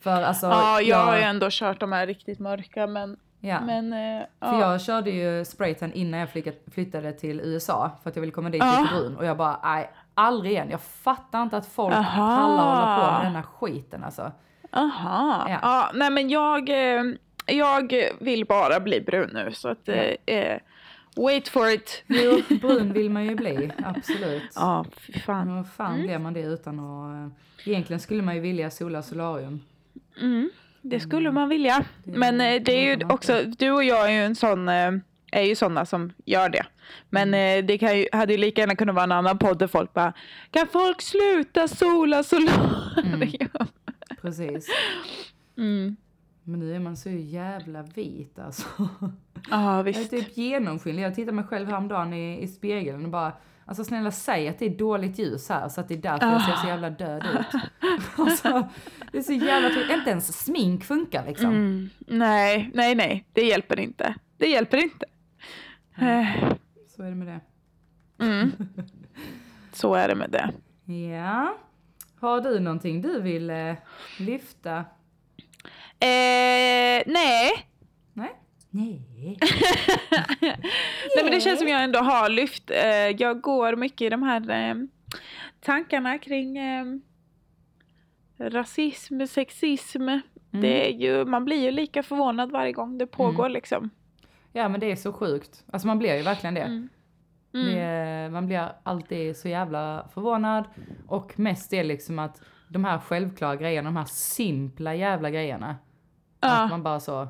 För 0.00 0.22
alltså, 0.22 0.46
Ja, 0.46 0.80
jag 0.80 1.04
har 1.04 1.16
ju 1.16 1.22
ändå 1.22 1.46
kört 1.50 1.80
de 1.80 1.92
här 1.92 2.06
riktigt 2.06 2.38
mörka, 2.38 2.86
men... 2.86 3.16
ja. 3.40 3.60
men 3.60 3.92
eh, 3.92 4.22
För 4.40 4.60
ja. 4.60 4.60
jag 4.72 4.80
körde 4.80 5.10
ju 5.10 5.44
spraytan 5.44 5.92
innan 5.92 6.20
jag 6.20 6.28
flyttade 6.72 7.12
till 7.12 7.40
USA 7.40 7.90
för 8.02 8.10
att 8.10 8.16
jag 8.16 8.20
ville 8.20 8.32
komma 8.32 8.50
dit 8.50 8.62
Ja. 8.62 8.80
lite 8.80 8.94
brun 8.94 9.16
och 9.16 9.24
jag 9.24 9.36
bara 9.36 9.60
nej, 9.64 9.90
aldrig 10.14 10.52
igen. 10.52 10.68
Jag 10.70 10.80
fattar 10.80 11.42
inte 11.42 11.56
att 11.56 11.66
folk 11.66 11.94
Aha. 11.94 12.36
pallar 12.36 12.64
hålla 12.74 13.06
på 13.06 13.12
med 13.22 13.32
denna 13.32 13.42
skiten 13.42 14.04
alltså. 14.04 14.32
Aha. 14.72 15.46
Ja. 15.48 15.58
Ja. 15.62 15.90
nej 15.94 16.10
men 16.10 16.28
jag, 16.30 16.68
eh, 16.68 17.02
jag 17.48 17.92
vill 18.20 18.44
bara 18.46 18.80
bli 18.80 19.00
brun 19.00 19.30
nu, 19.34 19.50
så 19.52 19.68
att... 19.68 19.88
Eh, 19.88 20.36
eh, 20.36 20.58
wait 21.16 21.48
for 21.48 21.70
it. 21.70 22.02
Jo, 22.06 22.42
brun 22.60 22.92
vill 22.92 23.10
man 23.10 23.24
ju 23.24 23.34
bli, 23.34 23.70
absolut. 23.84 24.42
Ja, 24.54 24.84
fy 24.96 25.12
fan. 25.12 25.54
Men 25.54 25.64
fan 25.64 26.02
blir 26.02 26.18
man 26.18 26.32
det 26.34 26.40
utan 26.42 26.80
att... 26.80 27.14
eh, 27.66 27.70
Egentligen 27.72 28.00
skulle 28.00 28.22
man 28.22 28.34
ju 28.34 28.40
vilja 28.40 28.70
sola 28.70 29.02
solarium. 29.02 29.60
Mm, 30.20 30.50
det 30.82 31.00
skulle 31.00 31.30
man 31.32 31.48
vilja. 31.48 31.84
Men 32.04 32.40
eh, 32.40 32.62
det 32.62 32.72
är 32.72 32.96
ju 32.96 33.04
också, 33.06 33.42
du 33.58 33.70
och 33.70 33.84
jag 33.84 34.06
är 34.06 34.10
ju 34.12 34.24
en 34.24 34.34
sån, 34.36 34.68
är 35.32 35.42
ju 35.42 35.54
sådana 35.54 35.86
som 35.86 36.12
gör 36.24 36.48
det. 36.48 36.66
Men 37.10 37.34
eh, 37.34 37.64
det 37.64 37.78
kan 37.78 37.98
ju, 37.98 38.06
hade 38.12 38.32
ju 38.32 38.38
lika 38.38 38.60
gärna 38.62 38.76
kunnat 38.76 38.94
vara 38.94 39.04
en 39.04 39.12
annan 39.12 39.38
podd 39.38 39.58
där 39.58 39.66
folk 39.66 39.92
bara, 39.94 40.12
kan 40.50 40.66
folk 40.66 41.02
sluta 41.02 41.68
sola 41.68 42.22
solarium? 42.22 43.22
Precis. 44.22 44.68
Mm. 45.58 45.96
Men 46.48 46.60
nu 46.60 46.74
är 46.74 46.78
man 46.80 46.96
så 46.96 47.10
jävla 47.10 47.82
vit 47.82 48.38
alltså. 48.38 48.64
Ja, 49.50 49.76
Jag 49.76 49.78
är 49.78 49.82
visst. 49.82 50.10
typ 50.10 50.36
genomskinlig. 50.36 51.02
Jag 51.02 51.14
tittade 51.14 51.32
mig 51.32 51.44
själv 51.44 51.68
häromdagen 51.68 52.12
i, 52.12 52.42
i 52.42 52.48
spegeln 52.48 53.04
och 53.04 53.10
bara 53.10 53.32
Alltså 53.64 53.84
snälla 53.84 54.10
säg 54.10 54.48
att 54.48 54.58
det 54.58 54.66
är 54.66 54.78
dåligt 54.78 55.18
ljus 55.18 55.48
här 55.48 55.68
så 55.68 55.80
att 55.80 55.88
det 55.88 55.94
är 55.94 55.98
därför 55.98 56.26
jag 56.26 56.42
ser 56.42 56.52
så 56.56 56.66
jävla 56.66 56.90
död 56.90 57.26
ut. 57.26 57.62
alltså, 58.18 58.68
det 59.12 59.18
är 59.18 59.22
så 59.22 59.32
jävla 59.32 59.68
tråkigt. 59.68 59.90
Inte 59.98 60.10
ens 60.10 60.44
smink 60.44 60.84
funkar 60.84 61.26
liksom. 61.26 61.46
Mm. 61.50 61.90
Nej, 61.98 62.70
nej, 62.74 62.94
nej, 62.94 63.26
det 63.32 63.42
hjälper 63.42 63.80
inte. 63.80 64.14
Det 64.36 64.46
hjälper 64.46 64.76
inte. 64.76 65.06
Eh, 65.98 66.52
Så 66.96 67.02
är 67.02 67.08
det 67.08 67.14
med 67.14 67.26
det. 67.26 67.40
Mm. 68.24 68.52
Så 69.72 69.94
är 69.94 70.08
det 70.08 70.14
med 70.14 70.30
det. 70.30 70.52
Ja. 70.94 71.56
Har 72.20 72.40
du 72.40 72.60
någonting 72.60 73.02
du 73.02 73.20
vill 73.20 73.50
eh, 73.50 73.74
lyfta? 74.18 74.84
Eh, 76.00 77.02
nej, 77.06 77.68
Nej? 78.12 78.36
Nej. 78.70 79.38
Nej 81.16 81.24
men 81.24 81.32
det 81.32 81.40
känns 81.40 81.58
som 81.58 81.68
jag 81.68 81.84
ändå 81.84 81.98
har 81.98 82.28
lyft. 82.28 82.70
Eh, 82.70 82.86
jag 83.18 83.40
går 83.40 83.76
mycket 83.76 84.00
i 84.00 84.08
de 84.08 84.22
här 84.22 84.50
eh, 84.50 84.74
tankarna 85.60 86.18
kring 86.18 86.58
eh, 86.58 86.84
rasism, 88.38 89.26
sexism. 89.26 90.02
Mm. 90.02 90.22
Det 90.50 90.88
är 90.88 90.92
ju, 90.92 91.24
man 91.24 91.44
blir 91.44 91.62
ju 91.62 91.70
lika 91.70 92.02
förvånad 92.02 92.50
varje 92.50 92.72
gång 92.72 92.98
det 92.98 93.06
pågår 93.06 93.48
liksom. 93.48 93.90
Ja 94.52 94.68
men 94.68 94.80
det 94.80 94.92
är 94.92 94.96
så 94.96 95.12
sjukt. 95.12 95.64
Alltså 95.72 95.88
man 95.88 95.98
blir 95.98 96.16
ju 96.16 96.22
verkligen 96.22 96.54
det. 96.54 96.60
Mm. 96.60 96.88
det 97.52 97.80
är, 97.80 98.30
man 98.30 98.46
blir 98.46 98.72
alltid 98.82 99.36
så 99.36 99.48
jävla 99.48 100.08
förvånad. 100.14 100.64
Och 101.06 101.38
mest 101.38 101.72
är 101.72 101.84
liksom 101.84 102.18
att 102.18 102.42
de 102.68 102.84
här 102.84 102.98
självklara 102.98 103.56
grejerna, 103.56 103.88
de 103.88 103.96
här 103.96 104.04
simpla 104.04 104.94
jävla 104.94 105.30
grejerna. 105.30 105.76
Att 106.40 106.50
Ja. 106.60 106.66
man 106.66 106.82
bara 106.82 107.00
så, 107.00 107.28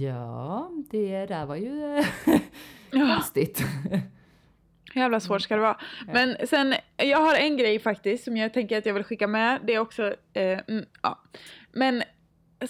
ja 0.00 0.70
det 0.90 1.26
där 1.26 1.46
var 1.46 1.56
ju 1.56 1.70
Ja. 2.90 3.14
konstigt. 3.14 3.62
Hur 4.94 5.00
jävla 5.00 5.20
svårt 5.20 5.42
ska 5.42 5.54
det 5.56 5.62
vara. 5.62 5.80
Men 6.12 6.36
sen, 6.46 6.74
jag 6.96 7.18
har 7.18 7.34
en 7.34 7.56
grej 7.56 7.78
faktiskt 7.78 8.24
som 8.24 8.36
jag 8.36 8.54
tänker 8.54 8.78
att 8.78 8.86
jag 8.86 8.94
vill 8.94 9.04
skicka 9.04 9.26
med. 9.26 9.60
Det 9.64 9.74
är 9.74 9.78
också, 9.78 10.14
eh, 10.32 10.60
mm, 10.68 10.84
ja. 11.02 11.18
Men 11.72 12.02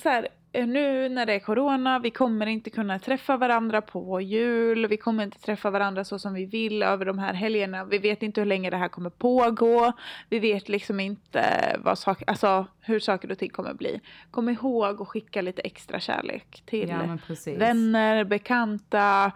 så 0.02 0.08
här, 0.08 0.28
nu 0.66 1.08
när 1.08 1.26
det 1.26 1.32
är 1.32 1.38
corona, 1.38 1.98
vi 1.98 2.10
kommer 2.10 2.46
inte 2.46 2.70
kunna 2.70 2.98
träffa 2.98 3.36
varandra 3.36 3.80
på 3.80 4.20
jul, 4.20 4.86
vi 4.86 4.96
kommer 4.96 5.24
inte 5.24 5.38
träffa 5.38 5.70
varandra 5.70 6.04
så 6.04 6.18
som 6.18 6.34
vi 6.34 6.44
vill 6.44 6.82
över 6.82 7.04
de 7.04 7.18
här 7.18 7.34
helgerna. 7.34 7.84
Vi 7.84 7.98
vet 7.98 8.22
inte 8.22 8.40
hur 8.40 8.46
länge 8.46 8.70
det 8.70 8.76
här 8.76 8.88
kommer 8.88 9.10
pågå. 9.10 9.92
Vi 10.28 10.38
vet 10.38 10.68
liksom 10.68 11.00
inte 11.00 11.76
vad 11.78 11.98
sak, 11.98 12.22
alltså, 12.26 12.66
hur 12.80 13.00
saker 13.00 13.30
och 13.30 13.38
ting 13.38 13.50
kommer 13.50 13.74
bli. 13.74 14.00
Kom 14.30 14.48
ihåg 14.48 15.02
att 15.02 15.08
skicka 15.08 15.42
lite 15.42 15.62
extra 15.62 16.00
kärlek 16.00 16.62
till 16.66 16.88
Ja 16.88 17.18
vänner, 17.46 18.24
bekanta. 18.24 19.32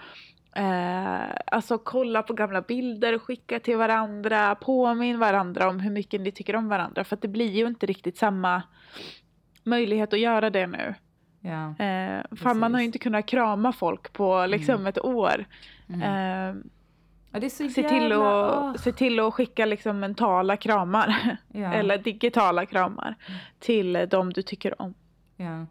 Eh, 0.56 1.35
alltså 1.46 1.78
kolla 1.78 2.22
på 2.22 2.32
gamla 2.32 2.62
bilder, 2.62 3.18
skicka 3.18 3.61
till 3.61 3.76
varandra, 3.76 4.54
påminn 4.54 5.18
varandra 5.18 5.68
om 5.68 5.80
hur 5.80 5.90
mycket 5.90 6.20
ni 6.20 6.32
tycker 6.32 6.56
om 6.56 6.68
varandra. 6.68 7.04
För 7.04 7.16
att 7.16 7.22
det 7.22 7.28
blir 7.28 7.50
ju 7.50 7.66
inte 7.66 7.87
riktigt 7.87 8.16
samma 8.16 8.62
möjlighet 9.64 10.12
att 10.12 10.18
göra 10.18 10.50
det 10.50 10.66
nu. 10.66 10.94
Ja. 11.42 11.85
Eh, 11.85 12.22
fan, 12.37 12.59
man 12.59 12.74
har 12.74 12.81
ju 12.81 12.87
inte 12.87 12.98
kunnat 12.98 13.26
krama 13.26 13.72
folk 13.72 14.12
på 14.12 14.46
liksom 14.46 14.87
ett 14.87 15.05
år. 15.05 15.44
Mm. 15.88 16.02
Eh, 16.02 16.62
ja 17.31 17.40
det 17.40 17.46
är 17.46 17.50
så 17.50 17.68
se, 17.68 17.81
jävla... 17.81 17.98
till 17.98 18.12
att, 18.12 18.81
se 18.81 18.92
till 18.92 19.20
att 19.20 19.35
skicka 19.35 19.66
liksom 19.66 20.00
mentala 20.00 20.57
kramar, 20.57 21.37
Ja. 21.48 21.72
eller 21.72 21.98
digitala 21.98 22.66
kramar, 22.66 23.14
till 23.59 24.07
de 24.11 24.33
du 24.33 24.42
tycker 24.42 24.83
om. 24.83 24.94
Ja. 25.37 25.66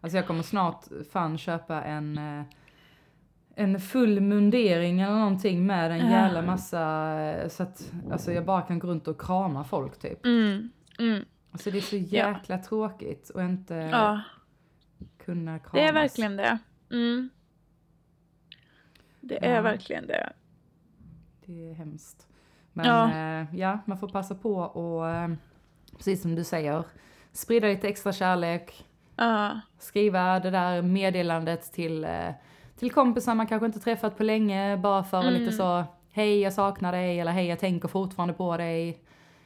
Alltså 0.00 0.16
jag 0.16 0.26
kommer 0.26 0.42
snart 0.42 0.84
fan 1.12 1.38
köpa 1.38 1.82
en, 1.82 2.18
eh, 2.18 2.44
en 3.56 3.80
full 3.80 4.20
mundering 4.20 5.00
eller 5.00 5.14
någonting 5.14 5.66
med 5.66 5.90
en 5.90 6.10
jävla 6.10 6.42
massa, 6.42 7.12
eh, 7.20 7.48
så 7.48 7.62
att 7.62 7.92
alltså 8.12 8.32
jag 8.32 8.44
bara 8.44 8.62
kan 8.62 8.78
gå 8.78 8.88
runt 8.88 9.08
och 9.08 9.20
krama 9.20 9.64
folk 9.64 9.98
typ. 9.98 10.26
Mm, 10.26 10.70
mm, 10.98 11.24
Alltså 11.52 11.70
det 11.70 11.78
är 11.78 11.82
så 11.82 11.96
jäkla 11.96 12.58
tråkigt 12.58 13.30
att 13.34 13.42
inte 13.42 13.74
ja. 13.74 14.20
Kunna 15.24 15.58
kramas. 15.58 15.72
Det 15.72 15.80
är 15.80 15.92
verkligen 15.92 16.36
det. 16.36 16.58
Mm. 16.90 17.30
Det 19.20 19.46
är 19.46 19.54
Ja. 19.54 19.60
verkligen 19.60 20.06
det. 20.06 20.32
Det 21.46 21.70
är 21.70 21.74
hemskt. 21.74 22.28
Men 22.72 22.86
Ja. 22.86 23.18
ja, 23.18 23.46
ja 23.52 23.78
man 23.84 23.98
får 23.98 24.08
passa 24.08 24.34
på 24.34 24.54
och 24.54 25.08
eh, 25.10 25.30
precis 25.96 26.22
som 26.22 26.34
du 26.34 26.44
säger, 26.44 26.84
sprida 27.32 27.66
lite 27.68 27.88
extra 27.88 28.12
kärlek, 28.12 28.84
Ja. 29.16 29.60
skriva 29.78 30.40
det 30.40 30.50
där 30.50 30.82
meddelandet 30.82 31.72
till, 31.72 32.04
eh, 32.04 32.30
till 32.78 32.90
kompisar 32.92 33.34
man 33.34 33.46
kanske 33.46 33.66
inte 33.66 33.80
träffat 33.80 34.16
på 34.16 34.22
länge 34.22 34.76
bara 34.76 35.04
för 35.04 35.20
Mm. 35.22 35.34
lite 35.34 35.52
så 35.52 35.84
hej 36.10 36.40
jag 36.40 36.52
saknar 36.52 36.92
dig 36.92 37.20
eller 37.20 37.32
hej 37.32 37.46
jag 37.46 37.58
tänker 37.58 37.88
fortfarande 37.88 38.34
på 38.34 38.56
dig. 38.56 39.03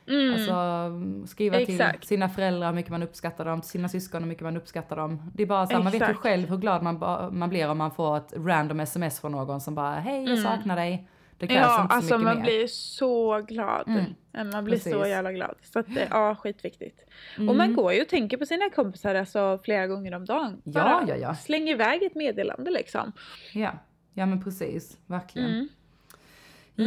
Mm. 0.08 0.34
Alltså 0.34 0.52
mm, 0.52 1.26
skriva 1.26 1.60
Exakt. 1.60 1.98
till 2.00 2.08
sina 2.08 2.28
föräldrar 2.28 2.66
hur 2.68 2.74
mycket 2.74 2.90
man 2.90 3.02
uppskattar 3.02 3.44
dem, 3.44 3.60
till 3.60 3.70
sina 3.70 3.88
syskon 3.88 4.22
hur 4.22 4.28
mycket 4.28 4.44
man 4.44 4.56
uppskattar 4.56 4.96
dem. 4.96 5.30
Det 5.34 5.42
är 5.42 5.46
bara 5.46 5.66
så 5.66 5.72
här, 5.72 5.82
man 5.82 5.92
vet 5.92 6.08
ju 6.10 6.14
själv 6.14 6.48
hur 6.48 6.56
glad 6.56 6.82
man, 6.82 6.98
man 7.38 7.48
blir 7.48 7.68
om 7.70 7.78
man 7.78 7.90
får 7.90 8.16
ett 8.16 8.32
random 8.36 8.80
sms 8.80 9.20
från 9.20 9.32
någon 9.32 9.60
som 9.60 9.74
bara 9.74 9.94
hej 9.94 10.18
jag 10.24 10.28
Mm. 10.38 10.42
saknar 10.42 10.76
dig. 10.76 11.08
Det 11.38 11.46
krävs 11.46 11.60
ja, 11.66 11.82
inte 11.82 11.92
så 11.92 11.96
alltså 11.96 12.14
mycket 12.18 12.24
man 12.24 12.36
mer. 12.36 12.42
blir 12.42 12.66
så 12.66 13.40
glad. 13.40 13.88
Mm. 13.88 14.50
Man 14.50 14.64
blir 14.64 14.78
så 14.78 14.90
Precis. 14.90 15.08
jävla 15.08 15.32
glad. 15.32 15.54
Så 15.62 15.78
att 15.78 15.94
det, 15.94 16.08
ja, 16.10 16.34
skitviktigt. 16.34 17.00
Mm. 17.36 17.48
Och 17.48 17.56
man 17.56 17.74
går 17.74 17.92
ju 17.92 18.02
och 18.02 18.08
tänker 18.08 18.36
på 18.36 18.46
sina 18.46 18.70
kompisar 18.70 19.14
alltså 19.14 19.58
flera 19.64 19.86
gånger 19.86 20.14
om 20.14 20.24
dagen. 20.24 20.60
Ja, 20.64 20.72
Bara 20.72 21.04
ja, 21.08 21.16
ja. 21.16 21.34
Släng 21.34 21.68
iväg 21.68 22.02
ett 22.02 22.14
meddelande 22.14 22.70
liksom. 22.70 23.12
Ja, 23.52 23.70
ja 24.14 24.26
men 24.26 24.44
precis, 24.44 24.98
verkligen. 25.06 25.48
Mm. 25.50 25.68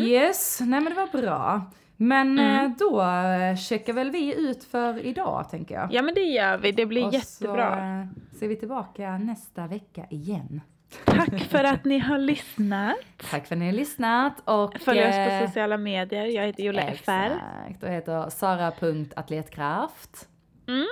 Yes, 0.03 0.59
nej 0.61 0.81
men 0.81 0.85
det 0.85 0.93
var 0.95 1.21
bra. 1.21 1.61
Men 2.03 2.39
Mm. 2.39 2.65
eh, 2.65 2.71
då 2.77 3.01
eh, 3.01 3.55
checkar 3.55 3.93
väl 3.93 4.11
vi 4.11 4.35
ut 4.49 4.63
för 4.63 5.05
idag 5.05 5.49
tänker 5.49 5.75
jag. 5.75 5.93
Ja 5.93 6.01
men 6.01 6.13
det 6.13 6.21
gör 6.21 6.57
vi, 6.57 6.71
det 6.71 6.85
blir 6.85 7.05
Och 7.07 7.13
jättebra. 7.13 7.73
så 7.75 7.79
eh, 7.79 8.37
ser 8.39 8.47
vi 8.47 8.55
tillbaka 8.55 9.17
nästa 9.17 9.67
vecka 9.67 10.05
igen. 10.09 10.61
Tack 11.05 11.39
för 11.39 11.63
att 11.63 11.85
ni 11.85 11.99
har 11.99 12.17
lyssnat. 12.17 12.95
Tack 13.31 13.47
för 13.47 13.55
att 13.55 13.59
ni 13.59 13.65
har 13.65 13.73
lyssnat 13.73 14.33
och... 14.45 14.77
Följ 14.79 14.99
oss 14.99 15.15
eh, 15.15 15.39
på 15.41 15.47
sociala 15.47 15.77
medier. 15.77 16.25
Jag 16.25 16.45
heter 16.45 16.63
Julia 16.63 16.83
FR. 16.83 16.91
Exakt, 16.91 17.83
och 17.83 17.89
heter 17.89 18.29
sara.atletkraft. 18.29 20.27
Mm. 20.67 20.85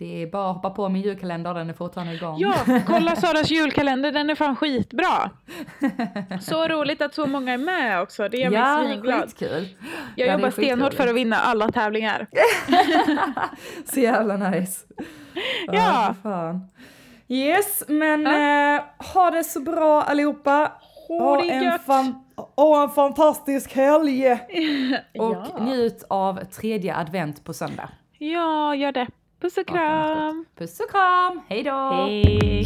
Det 0.00 0.22
är 0.22 0.26
bara 0.26 0.50
att 0.50 0.56
hoppa 0.56 0.70
på 0.70 0.88
min 0.88 1.02
julkalender, 1.02 1.54
den 1.54 1.70
är 1.70 1.74
fortfarande 1.74 2.14
igång. 2.14 2.36
Ja, 2.38 2.54
kolla 2.86 3.16
Saras 3.16 3.50
julkalender, 3.50 4.12
den 4.12 4.30
är 4.30 4.34
fan 4.34 4.56
skitbra. 4.56 5.30
Så 6.40 6.68
roligt 6.68 7.02
att 7.02 7.14
så 7.14 7.26
många 7.26 7.52
är 7.52 7.58
med 7.58 8.02
också, 8.02 8.28
det 8.28 8.36
gör 8.36 8.50
mig 8.50 8.58
ja 8.58 8.82
svinglad. 8.86 9.20
skitkul. 9.22 9.68
Jag 10.16 10.28
Ja, 10.28 10.32
jobbar 10.32 10.50
stenhårt 10.50 10.94
för 10.94 11.06
att 11.06 11.14
vinna 11.14 11.36
alla 11.36 11.68
tävlingar. 11.68 12.26
Så 13.84 14.00
jävla 14.00 14.36
nice. 14.36 14.86
Ja. 15.66 16.14
fan. 16.22 16.68
Yes, 17.28 17.82
men 17.88 18.22
Ja. 18.22 18.74
eh, 18.76 18.82
ha 19.14 19.30
det 19.30 19.44
så 19.44 19.60
bra 19.60 20.02
allihopa. 20.02 20.72
Ha 21.08 21.42
en, 21.42 21.62
gött. 21.64 21.84
fan, 21.86 22.24
ha 22.56 22.82
en 22.82 22.90
fantastisk 22.90 23.72
helg. 23.74 24.32
Och 24.32 24.38
ja. 25.18 25.46
njut 25.60 26.04
av 26.10 26.44
tredje 26.44 26.96
advent 26.96 27.44
på 27.44 27.52
söndag. 27.52 27.88
ja, 28.18 28.74
gör 28.74 28.92
det. 28.92 29.06
Puss 29.40 29.58
och 29.58 29.66
kram. 29.66 30.44
Puss 30.58 30.80
och 30.80 30.90
kram, 30.90 31.40
hej 31.48 31.62
då! 31.62 31.70
Hej. 31.70 32.64